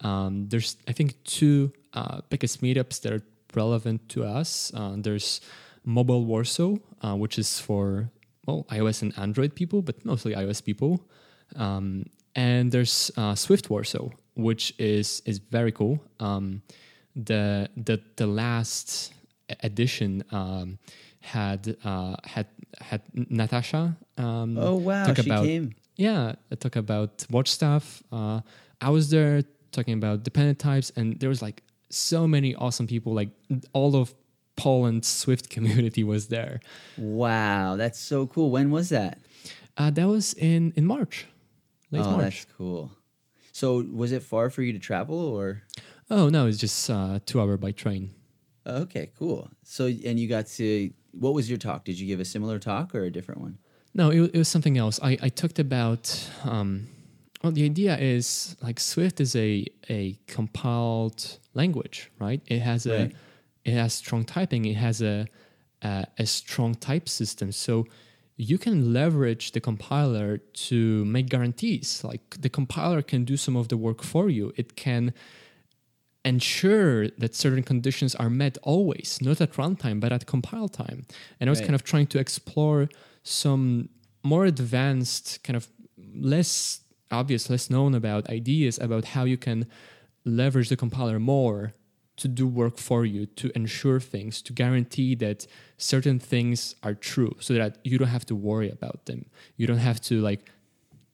[0.00, 3.22] Um, there's, I think, two uh, biggest meetups that are
[3.54, 4.72] relevant to us.
[4.74, 5.40] Uh, there's
[5.84, 8.10] Mobile Warsaw, uh, which is for
[8.46, 11.00] well iOS and Android people, but mostly iOS people.
[11.56, 16.02] Um, and there's uh, Swift Warsaw, which is is very cool.
[16.20, 16.62] Um,
[17.14, 19.14] the the the last
[19.62, 20.78] edition um,
[21.20, 22.46] had uh, had
[22.80, 23.96] had Natasha.
[24.16, 25.74] Um, Oh wow, talk she about came.
[25.96, 28.02] yeah, I talk about watch stuff.
[28.12, 28.40] Uh,
[28.80, 29.42] I was there
[29.72, 33.14] talking about dependent types, and there was like so many awesome people.
[33.14, 33.30] Like
[33.72, 34.14] all of
[34.56, 36.60] Poland's Swift community was there.
[36.96, 38.50] Wow, that's so cool.
[38.50, 39.18] When was that?
[39.76, 41.26] Uh, that was in in March,
[41.90, 42.22] late oh, March.
[42.22, 42.90] that's cool.
[43.52, 45.62] So was it far for you to travel, or?
[46.10, 48.14] Oh no, it's just uh, two hour by train.
[48.66, 49.48] Okay, cool.
[49.62, 50.90] So and you got to.
[51.12, 51.84] What was your talk?
[51.84, 53.58] Did you give a similar talk or a different one?
[53.94, 55.00] No, it, it was something else.
[55.02, 56.28] I, I talked about.
[56.44, 56.88] Um,
[57.42, 62.40] well, the idea is like Swift is a a compiled language, right?
[62.46, 63.16] It has a Right.
[63.64, 64.64] it has strong typing.
[64.64, 65.26] It has a
[65.82, 67.52] a, a strong type system.
[67.52, 67.86] So
[68.36, 70.38] you can leverage the compiler
[70.68, 72.02] to make guarantees.
[72.04, 74.52] Like the compiler can do some of the work for you.
[74.56, 75.14] It can
[76.26, 81.06] ensure that certain conditions are met always, not at runtime, but at compile time.
[81.38, 81.68] And I was Right.
[81.68, 82.88] kind of trying to explore
[83.22, 83.88] some
[84.22, 85.68] more advanced, kind of
[86.34, 89.66] less obvious, less known about ideas about how you can
[90.24, 91.72] leverage the compiler more
[92.16, 95.46] to do work for you, to ensure things, to guarantee that
[95.76, 99.26] certain things are true, so that you don't have to worry about them.
[99.58, 100.42] You don't have to like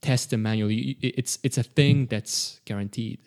[0.00, 0.96] test them manually.
[1.02, 3.18] It's it's a thing that's guaranteed.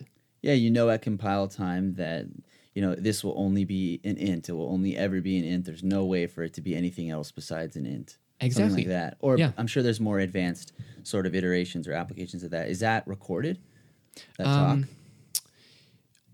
[0.42, 2.26] Yeah, you know at compile time that
[2.74, 4.48] you know this will only be an int.
[4.48, 5.64] It will only ever be an int.
[5.64, 8.18] There's no way for it to be anything else besides an int.
[8.40, 8.82] Exactly.
[8.82, 9.16] like that.
[9.20, 9.52] Or Yeah.
[9.56, 10.72] I'm sure there's more advanced
[11.04, 12.68] sort of iterations or applications of that.
[12.68, 13.58] Is that recorded?
[14.38, 14.90] That Um, talk?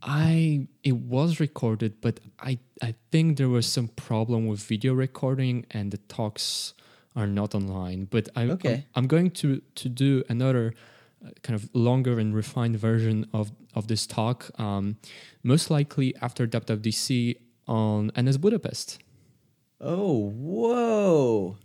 [0.02, 5.64] I it was recorded, but I I think there was some problem with video recording
[5.70, 6.74] and the talks
[7.14, 8.06] are not online.
[8.10, 8.74] But I, Okay.
[8.74, 10.74] I'm, I'm going to to do another
[11.42, 14.96] kind of longer and refined version of of this talk, um,
[15.42, 18.98] most likely after WWDC on NS Budapest.
[19.80, 21.56] Oh, whoa.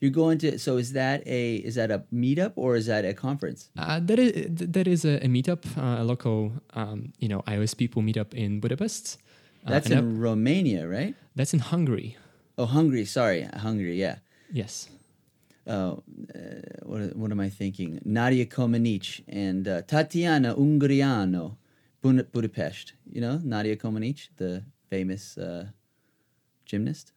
[0.00, 3.12] You're going to so is that a is that a meetup or is that a
[3.14, 3.68] conference?
[3.76, 4.32] Uh, that is
[4.74, 8.60] that is a, a meetup, uh, a local um, you know iOS people meetup in
[8.60, 9.18] Budapest.
[9.66, 11.14] Uh, That's in Romania, right?
[11.34, 12.16] that's in Hungary.
[12.56, 13.04] Oh, Hungary.
[13.04, 13.96] Sorry, Hungary.
[13.98, 14.16] Yeah.
[14.52, 14.88] Yes.
[15.68, 16.02] Oh,
[16.34, 16.38] uh,
[16.84, 18.00] what, what am I thinking?
[18.04, 21.56] Nadia Comaneci and uh, Tatiana Ungriano,
[22.02, 22.94] Budapest.
[23.10, 25.66] You know Nadia Comaneci, the famous uh,
[26.64, 27.12] gymnast.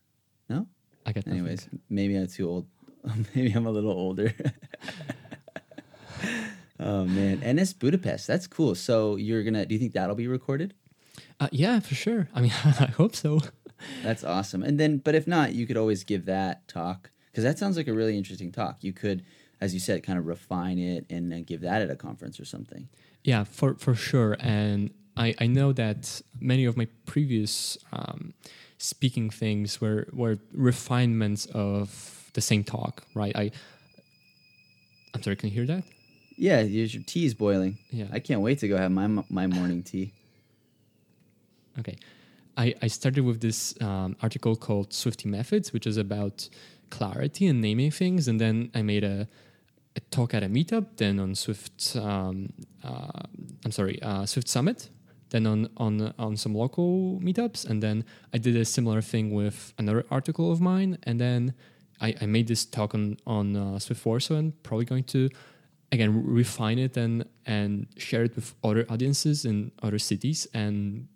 [0.50, 0.68] No.
[1.06, 1.40] I got nothing.
[1.40, 2.68] Anyways, maybe I'm too old.
[3.36, 4.34] maybe I'm a little older.
[6.80, 8.28] oh man, and NS Budapest.
[8.28, 8.76] That's cool.
[8.76, 9.66] So you're gonna?
[9.66, 10.74] Do you think that'll be recorded?
[11.40, 12.28] Uh, yeah, for sure.
[12.34, 13.40] I mean, I hope so.
[14.04, 14.62] That's awesome.
[14.62, 17.88] And then, but if not, you could always give that talk because that sounds like
[17.88, 18.84] a really interesting talk.
[18.84, 19.24] You could,
[19.60, 22.46] as you said, kind of refine it and then give that at a conference or
[22.46, 22.90] something.
[23.24, 24.36] Yeah, for for sure.
[24.40, 28.34] And I I know that many of my previous um,
[28.78, 33.36] speaking things were were refinements of the same talk, right?
[33.36, 33.52] I
[35.14, 35.84] I'm sorry, can you hear that?
[36.38, 37.78] Yeah, your your tea is boiling.
[37.92, 38.08] Yeah.
[38.12, 40.14] I can't wait to go have my my morning tea.
[41.80, 41.98] Okay.
[42.58, 46.50] I, I started with this um, article called Swifty Methods, which is about
[46.92, 48.28] clarity and naming things.
[48.28, 49.28] And then I made a,
[49.96, 53.24] a talk at a meetup, then on Swift, um, uh,
[53.66, 54.90] I'm sorry, uh, Swift Summit,
[55.32, 57.68] then on, on, on some local meetups.
[57.70, 60.98] And then I did a similar thing with another article of mine.
[61.04, 61.54] And then
[62.00, 65.30] I, I made this talk on, on uh, Swift Warsaw and probably going to,
[65.92, 71.08] again, refine it and, and share it with other audiences in other cities and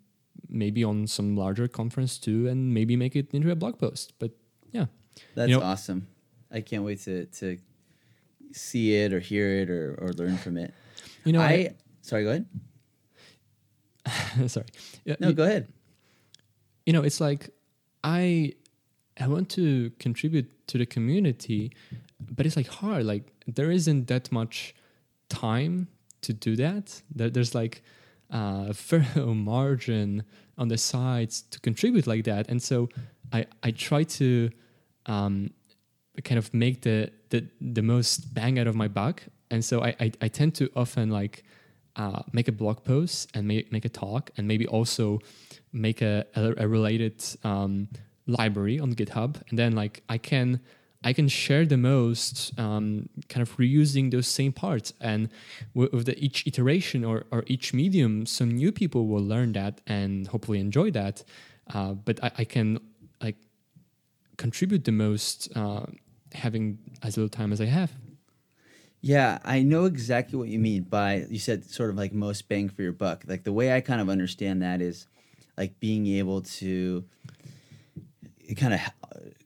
[0.48, 4.12] maybe on some larger conference too, and maybe make it into a blog post.
[4.18, 4.30] But
[5.34, 6.06] That's You know- awesome.
[6.50, 7.58] I can't wait to to
[8.52, 10.72] see it or hear it or, or learn from it.
[11.24, 12.24] you know, I sorry.
[12.24, 12.46] Go ahead.
[14.46, 14.66] Sorry,
[15.18, 15.66] No, you, go ahead.
[16.86, 17.50] you know, it's like
[18.04, 18.52] I
[19.18, 21.72] I want to contribute to the community,
[22.20, 23.04] but it's like hard.
[23.04, 24.74] Like there isn't that much
[25.28, 25.88] time
[26.22, 27.02] to do that.
[27.14, 27.82] There, there's like
[28.30, 30.22] uh, very low margin
[30.58, 32.88] on the sides to contribute like that, and so
[33.32, 34.50] I I try to
[35.06, 35.50] um,
[36.24, 39.94] kind of make the, the the most bang out of my buck, and so I
[40.00, 41.44] I, I tend to often like
[41.96, 45.18] uh, make a blog post and make make a talk, and maybe also
[45.72, 47.88] make a a, a related um,
[48.26, 50.60] library on GitHub, and then like I can
[51.04, 55.28] I can share the most, um, kind of reusing those same parts, and
[55.72, 59.80] with, with the, each iteration or, or each medium, some new people will learn that
[59.86, 61.22] and hopefully enjoy that.
[61.72, 62.80] Uh, but I, I can
[63.22, 63.36] like
[64.36, 65.86] contribute the most, uh,
[66.32, 67.92] having as little time as I have.
[69.00, 72.68] Yeah, I know exactly what you mean by you said sort of like most bang
[72.68, 73.24] for your buck.
[73.26, 75.06] Like the way I kind of understand that is
[75.56, 77.04] like being able to
[78.56, 78.80] kind of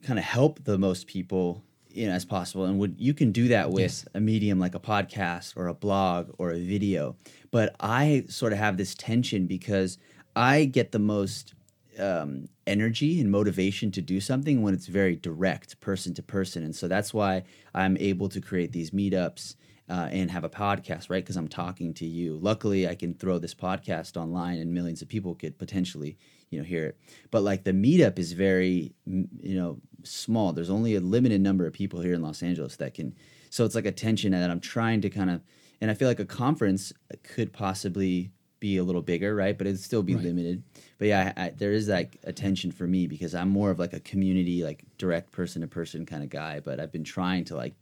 [0.03, 3.47] kind of help the most people you know as possible and would you can do
[3.49, 4.05] that with Yes.
[4.13, 7.15] a medium like a podcast or a blog or a video
[7.51, 9.97] but i sort of have this tension because
[10.35, 11.53] i get the most
[11.99, 16.63] um, energy and motivation to do something when it's very direct person to person.
[16.63, 17.43] And so that's why
[17.75, 19.55] i'm able to create these meetups
[19.89, 21.23] uh, and have a podcast right?
[21.23, 22.37] Because i'm talking to you.
[22.37, 26.17] Luckily i can throw this podcast online and millions of people could potentially
[26.49, 26.97] you know hear it.
[27.29, 30.53] But like the meetup is very you know small.
[30.53, 33.15] There's only a limited number of people here in los angeles that can
[33.49, 35.41] so it's like a tension that i'm trying to kind of
[35.81, 36.93] and i feel like a conference
[37.23, 38.31] could possibly
[38.61, 40.23] be a little bigger right but it'd still be Right.
[40.23, 40.63] limited
[40.99, 43.79] but yeah I, I, there is like a tension for me because i'm more of
[43.79, 47.43] like a community like direct person to person kind of guy but i've been trying
[47.45, 47.73] to like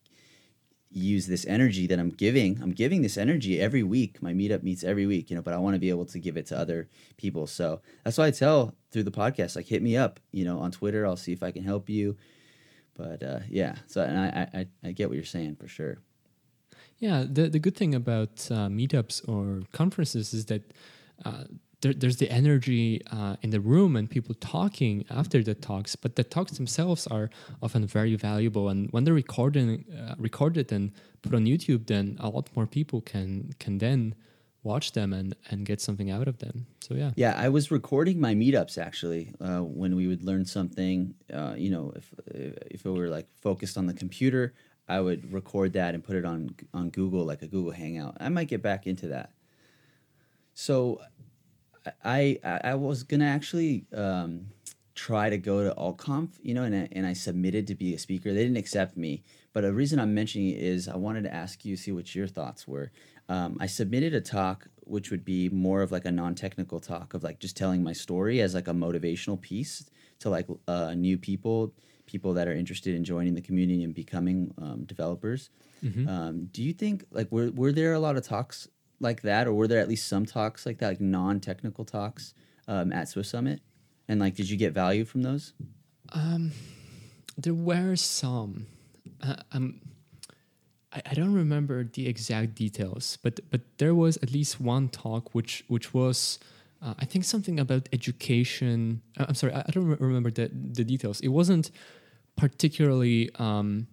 [0.92, 2.60] use this energy that I'm giving.
[2.64, 4.24] I'm giving this energy every week.
[4.24, 6.36] My meetup meets every week, you know, but I want to be able to give
[6.36, 7.46] it to other people.
[7.46, 10.72] So that's why I tell through the podcast, like hit me up, you know, on
[10.72, 11.06] Twitter.
[11.06, 12.18] I'll see if I can help you.
[12.96, 16.00] But uh, yeah, so and I, I I get what you're saying for sure.
[17.00, 20.64] Yeah, the the good thing about uh, meetups or conferences is that
[21.26, 21.43] uh,
[21.82, 26.16] there, there's the energy uh, in the room and people talking after the talks, but
[26.16, 27.30] the talks themselves are
[27.62, 28.70] often very valuable.
[28.70, 30.91] And when they're recorded, uh, recorded and
[31.22, 34.16] put on YouTube, then a lot more people can can then
[34.64, 36.66] watch them and and get something out of them.
[36.82, 41.16] So yeah, Yeah, I was recording my meetups actually uh, when we would learn something.
[41.34, 44.54] Uh, you know, if if it were like focused on the computer,
[44.90, 48.18] I would record that and put it on on Google like a Google Hangout.
[48.20, 49.32] I might get back into that.
[50.54, 51.02] So,
[52.04, 54.48] I I, I was gonna actually um,
[54.96, 57.98] try to go to AltConf, you know, and I, and I submitted to be a
[58.00, 58.34] speaker.
[58.34, 59.24] They didn't accept me,
[59.54, 62.28] but the reason I'm mentioning it is I wanted to ask you, see what your
[62.28, 62.92] thoughts were.
[63.30, 67.24] Um, I submitted a talk which would be more of like a non-technical talk of
[67.24, 69.86] like just telling my story as like a motivational piece
[70.20, 71.74] to like uh, new people,
[72.12, 75.49] people that are interested in joining the community and becoming um, developers.
[76.10, 78.68] Um, do you think like were were there a lot of talks
[78.99, 82.34] like that, or were there at least some talks like that, like non-technical talks
[82.68, 83.62] um, at Swift Summit?
[84.10, 85.53] And like, did you get value from those?
[87.38, 88.66] there were some.
[89.22, 89.80] Uh, um,
[90.91, 95.34] I, I don't remember the exact details, but but there was at least one talk
[95.34, 96.39] which which was.
[96.82, 99.01] Uh, I think something about education.
[99.18, 101.20] uh, I'm sorry, I, I don't re- remember the, the details.
[101.20, 101.72] It wasn't
[102.40, 103.88] particularly um,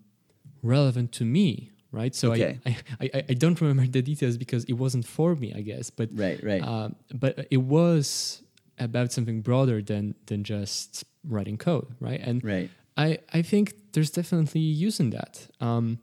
[0.63, 2.15] relevant to me, right?
[2.15, 2.59] So Okay.
[2.67, 5.91] I, I, I, I don't remember the details because it wasn't for me, I guess.
[5.91, 6.63] But Right, right.
[6.63, 8.43] uh, but it was
[8.79, 12.21] about something broader than than just writing code, right?
[12.21, 12.71] And Right.
[12.97, 15.49] I I think there's definitely use in that.
[15.61, 15.99] Um,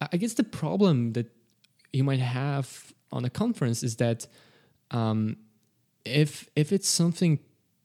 [0.00, 1.26] I I guess the problem that
[1.92, 4.26] you might have on a conference is that
[4.90, 5.36] um,
[6.04, 7.38] if if it's something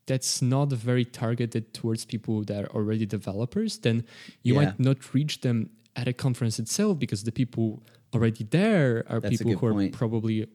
[0.06, 4.04] that's not very targeted towards people that are already developers, then
[4.42, 4.60] you Yeah.
[4.64, 7.82] might not reach them at a conference itself because the people
[8.14, 9.92] already there are That's people who are point.
[9.92, 10.46] probably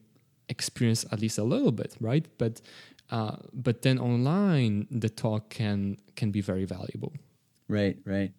[0.48, 2.26] experienced at least a little bit, right?
[2.38, 2.60] But
[3.10, 7.12] uh, but then online, the talk can can be very valuable.
[7.68, 8.32] Right, right.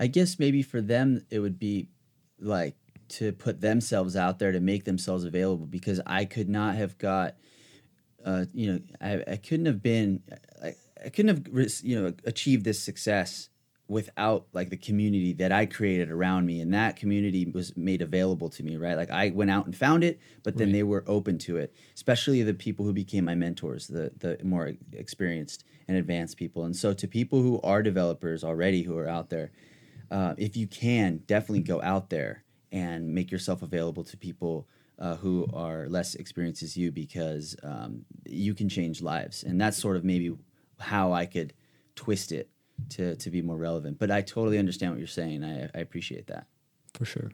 [0.00, 1.88] I guess maybe for them it would be
[2.40, 2.74] like
[3.08, 7.36] to put themselves out there to make themselves available because I could not have got,
[8.26, 10.22] uh, you know, I, I couldn't have been,
[10.62, 10.74] I,
[11.04, 13.48] I couldn't have, you know, achieved this success
[13.88, 18.50] without like the community that I created around me, and that community was made available
[18.50, 18.76] to me.
[18.76, 20.72] Right, like I went out and found it, but then Right.
[20.72, 21.72] they were open to it.
[21.94, 26.64] Especially the people who became my mentors, the the more experienced and advanced people.
[26.64, 29.52] And so, to people who are developers already who are out there,
[30.10, 34.66] uh, if you can, definitely go out there and make yourself available to people
[34.98, 39.42] uh, who are less experienced as you, because um, you can change lives.
[39.42, 40.36] And that's sort of maybe
[40.78, 41.52] how I could
[41.94, 42.50] twist it
[42.90, 43.98] to to be more relevant.
[43.98, 45.44] But I totally understand what you're saying.
[45.44, 46.46] I, I appreciate that.
[46.94, 47.30] For sure.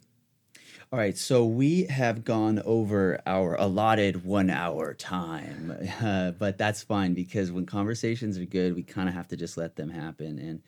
[0.93, 6.83] All right, so we have gone over our allotted one hour time, uh, but that's
[6.83, 10.39] fine because when conversations are good, we kind of have to just let them happen.
[10.39, 10.61] And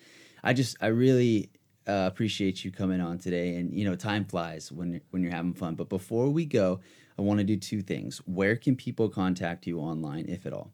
[0.43, 1.51] I just, I really
[1.87, 3.57] uh, appreciate you coming on today.
[3.57, 5.75] And you know, time flies when you're, when you're having fun.
[5.75, 6.81] But before we go,
[7.19, 8.19] I want to do two things.
[8.27, 10.71] Where can people contact you online, if at all?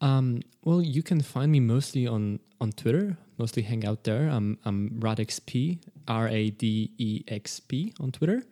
[0.00, 3.16] Um, well, you can find me mostly on on Twitter.
[3.38, 4.28] Mostly hang out there.
[4.28, 8.44] I'm I'm RadexP, R A D E X P on Twitter,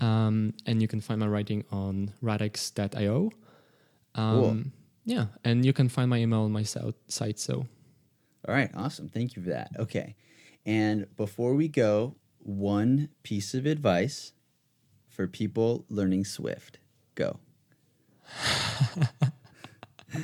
[0.00, 3.30] um, and you can find my writing on radex.io.
[4.14, 4.62] Um, Cool.
[5.04, 7.40] Yeah, and you can find my email on my site.
[7.40, 7.66] So
[8.46, 9.08] All right, awesome.
[9.08, 9.70] Thank you for that.
[9.78, 10.14] Okay.
[10.64, 14.32] And before we go, one piece of advice
[15.08, 16.78] for people learning Swift.
[17.14, 17.38] Go.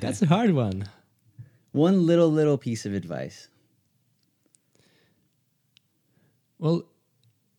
[0.00, 0.88] that's a hard one.
[1.72, 3.48] One little, little piece of advice.
[6.58, 6.84] Well,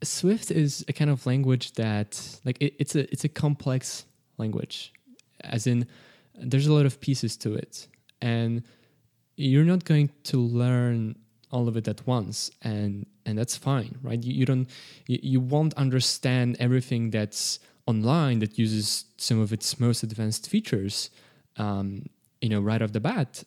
[0.04, 4.06] Swift is a kind of language that like it, it's a it's a complex
[4.38, 4.94] language,
[5.42, 5.88] as in
[6.36, 7.88] there's a lot of pieces to it,
[8.22, 8.64] and
[9.36, 11.16] you're not going to learn
[11.52, 14.22] all of it at once, and and that's fine, right?
[14.24, 14.70] You, you don't
[15.08, 21.10] you, you won't understand everything that's online that uses some of its most advanced features,
[21.58, 22.06] um,
[22.42, 23.44] you know, right off the bat,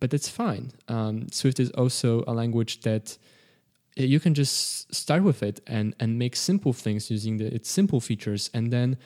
[0.00, 0.72] but that's fine.
[0.88, 3.18] Um, Swift is also a language that
[3.96, 8.00] you can just start with it and and make simple things using the, its simple
[8.00, 8.96] features and then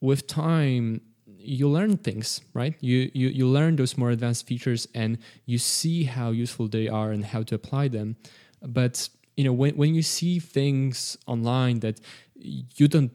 [0.00, 1.00] with time
[1.42, 2.74] you learn things right?
[2.80, 7.10] You, you you learn those more advanced features and you see how useful they are
[7.10, 8.16] and how to apply them.
[8.62, 12.00] But you know when, when you see things online that
[12.34, 13.12] you don't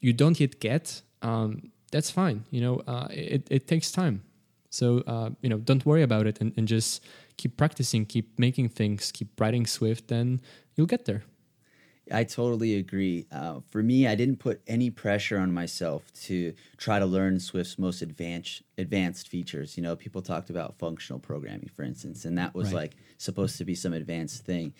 [0.00, 4.22] you don't yet get um, that's fine you know uh, it, it takes time.
[4.70, 7.02] So uh, you know don't worry about it and, and just
[7.36, 10.40] keep practicing keep making things keep writing swift and
[10.74, 11.22] you'll get there
[12.12, 13.26] I totally agree.
[13.32, 17.78] Uh, for me, I didn't put any pressure on myself to try to learn Swift's
[17.78, 19.76] most advanced advanced features.
[19.76, 22.74] You know, people talked about functional programming, for instance, and that was Right.
[22.92, 24.72] like supposed to be some advanced thing.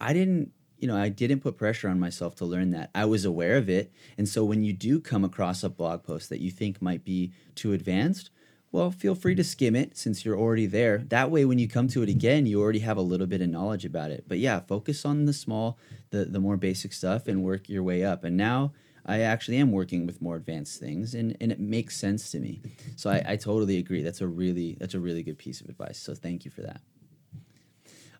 [0.00, 2.90] I didn't, you know, I didn't put pressure on myself to learn that.
[2.94, 6.30] I was aware of it, and so when you do come across a blog post
[6.30, 8.30] that you think might be too advanced,
[8.72, 10.98] well, feel free to skim it since you're already there.
[10.98, 13.48] That way, when you come to it again, you already have a little bit of
[13.48, 14.24] knowledge about it.
[14.28, 15.78] But yeah, focus on the small,
[16.10, 18.22] the the more basic stuff, and work your way up.
[18.22, 18.72] And now
[19.04, 22.62] I actually am working with more advanced things, and, and it makes sense to me.
[22.96, 24.02] So I, I totally agree.
[24.02, 25.98] That's a really that's a really good piece of advice.
[25.98, 26.80] So thank you for that.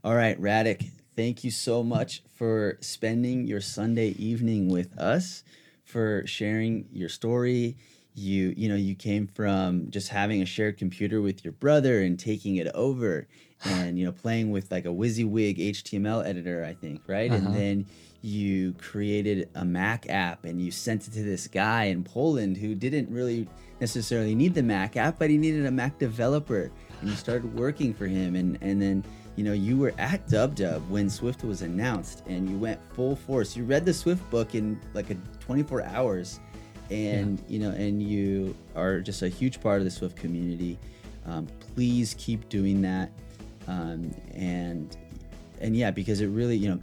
[0.03, 5.45] All right, Radek, thank you so much for spending your Sunday evening with us,
[5.85, 7.77] for sharing your story.
[8.15, 12.19] You, you know, you came from just having a shared computer with your brother and
[12.19, 13.29] taking it over
[13.65, 17.31] and, you know, playing with like a WYSIWYG HTML editor, I think, right?
[17.31, 17.47] Uh-huh.
[17.47, 17.87] And then
[18.23, 22.75] you created a Mac app and you sent it to this guy in Poland who
[22.75, 23.49] didn't really
[23.81, 26.71] necessarily need the Mac app, but he needed a Mac developer.
[27.01, 28.35] And you started working for him.
[28.35, 29.05] And, and then,
[29.37, 33.57] you know, you were at DubDub when Swift was announced and you went full force.
[33.57, 36.41] You read the Swift book in like a 24 hours.
[36.91, 40.79] And, you know, and you are just a huge part of the Swift community.
[41.27, 43.11] Um, please keep doing that.
[43.69, 44.97] Um, and,
[45.61, 46.81] and yeah, because it really, you know,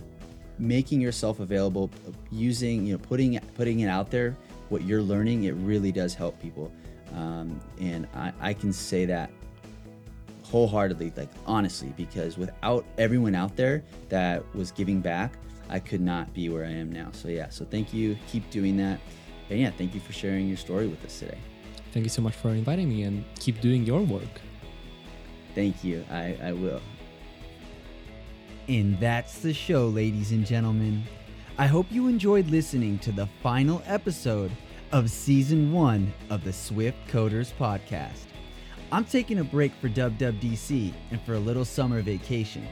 [0.59, 1.89] making yourself available
[2.31, 4.35] using you know putting putting it out there
[4.69, 6.71] what you're learning it really does help people.
[7.13, 9.31] Um, and I, I can say that
[10.43, 15.33] wholeheartedly like honestly because without everyone out there that was giving back
[15.69, 17.09] i could not be where i am now.
[17.11, 18.17] So yeah so thank you.
[18.31, 18.99] Keep doing that
[19.49, 21.37] and yeah thank you for sharing your story with us today
[21.93, 24.41] Thank you so much for inviting me and keep doing your work.
[25.55, 26.81] thank you i, I will
[28.69, 31.03] And that's the show, ladies and gentlemen.
[31.57, 34.51] I hope you enjoyed listening to the final episode
[34.91, 38.25] of season one of the Swift Coders podcast.
[38.91, 42.67] I'm taking a break for WWDC and for a little summer vacation.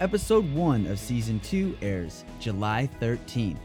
[0.00, 3.56] Episode one of season two airs July 13th.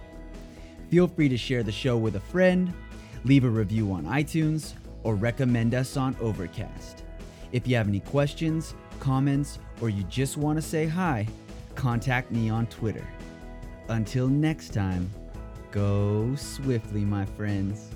[0.89, 2.73] Feel free to share the show with a friend,
[3.25, 4.73] leave a review on iTunes,
[5.03, 7.03] or recommend us on Overcast.
[7.51, 11.27] If you have any questions, comments, or you just want to say hi,
[11.75, 13.05] contact me on Twitter.
[13.89, 15.09] Until next time,
[15.71, 17.89] go swiftly, my friends.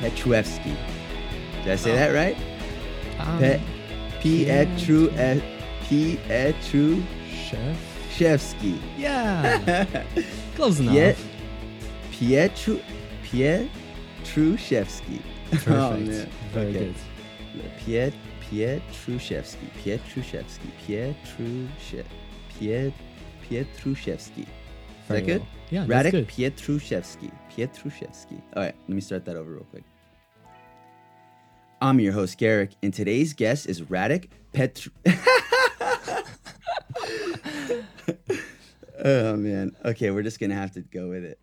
[0.00, 0.76] petruevsky
[1.62, 2.36] did i say that right
[3.18, 3.60] Um, Pet
[4.24, 5.08] Pietru
[5.84, 7.04] Pietrushevsky.
[8.10, 8.54] chef.
[8.98, 9.84] Yeah,
[10.56, 10.94] close enough.
[10.94, 12.80] Piet Pietru
[14.24, 15.20] Pietrushevsky.
[15.50, 15.68] Perfect.
[15.68, 16.28] Oh, man.
[16.52, 16.78] Very Okay.
[16.78, 16.94] good.
[17.84, 18.14] Piet
[18.50, 19.68] Pietrushevsky.
[19.84, 20.70] Pietrushevsky.
[20.86, 22.04] Pietrushevsky.
[22.58, 22.94] Piet
[23.50, 24.38] Pietrushevsky.
[24.42, 24.46] Is
[25.08, 25.42] Very that good?
[25.70, 26.28] Yeah, that's Radek good.
[26.28, 27.30] Pietrushevsky.
[27.54, 28.40] Pietrushevsky.
[28.56, 29.84] All right, let me start that over real quick.
[31.84, 34.90] I'm your host, Garric, and today's guest is Radek Petru.
[39.04, 39.76] oh, man.
[39.84, 41.38] Okay, we're just going to have to go with it.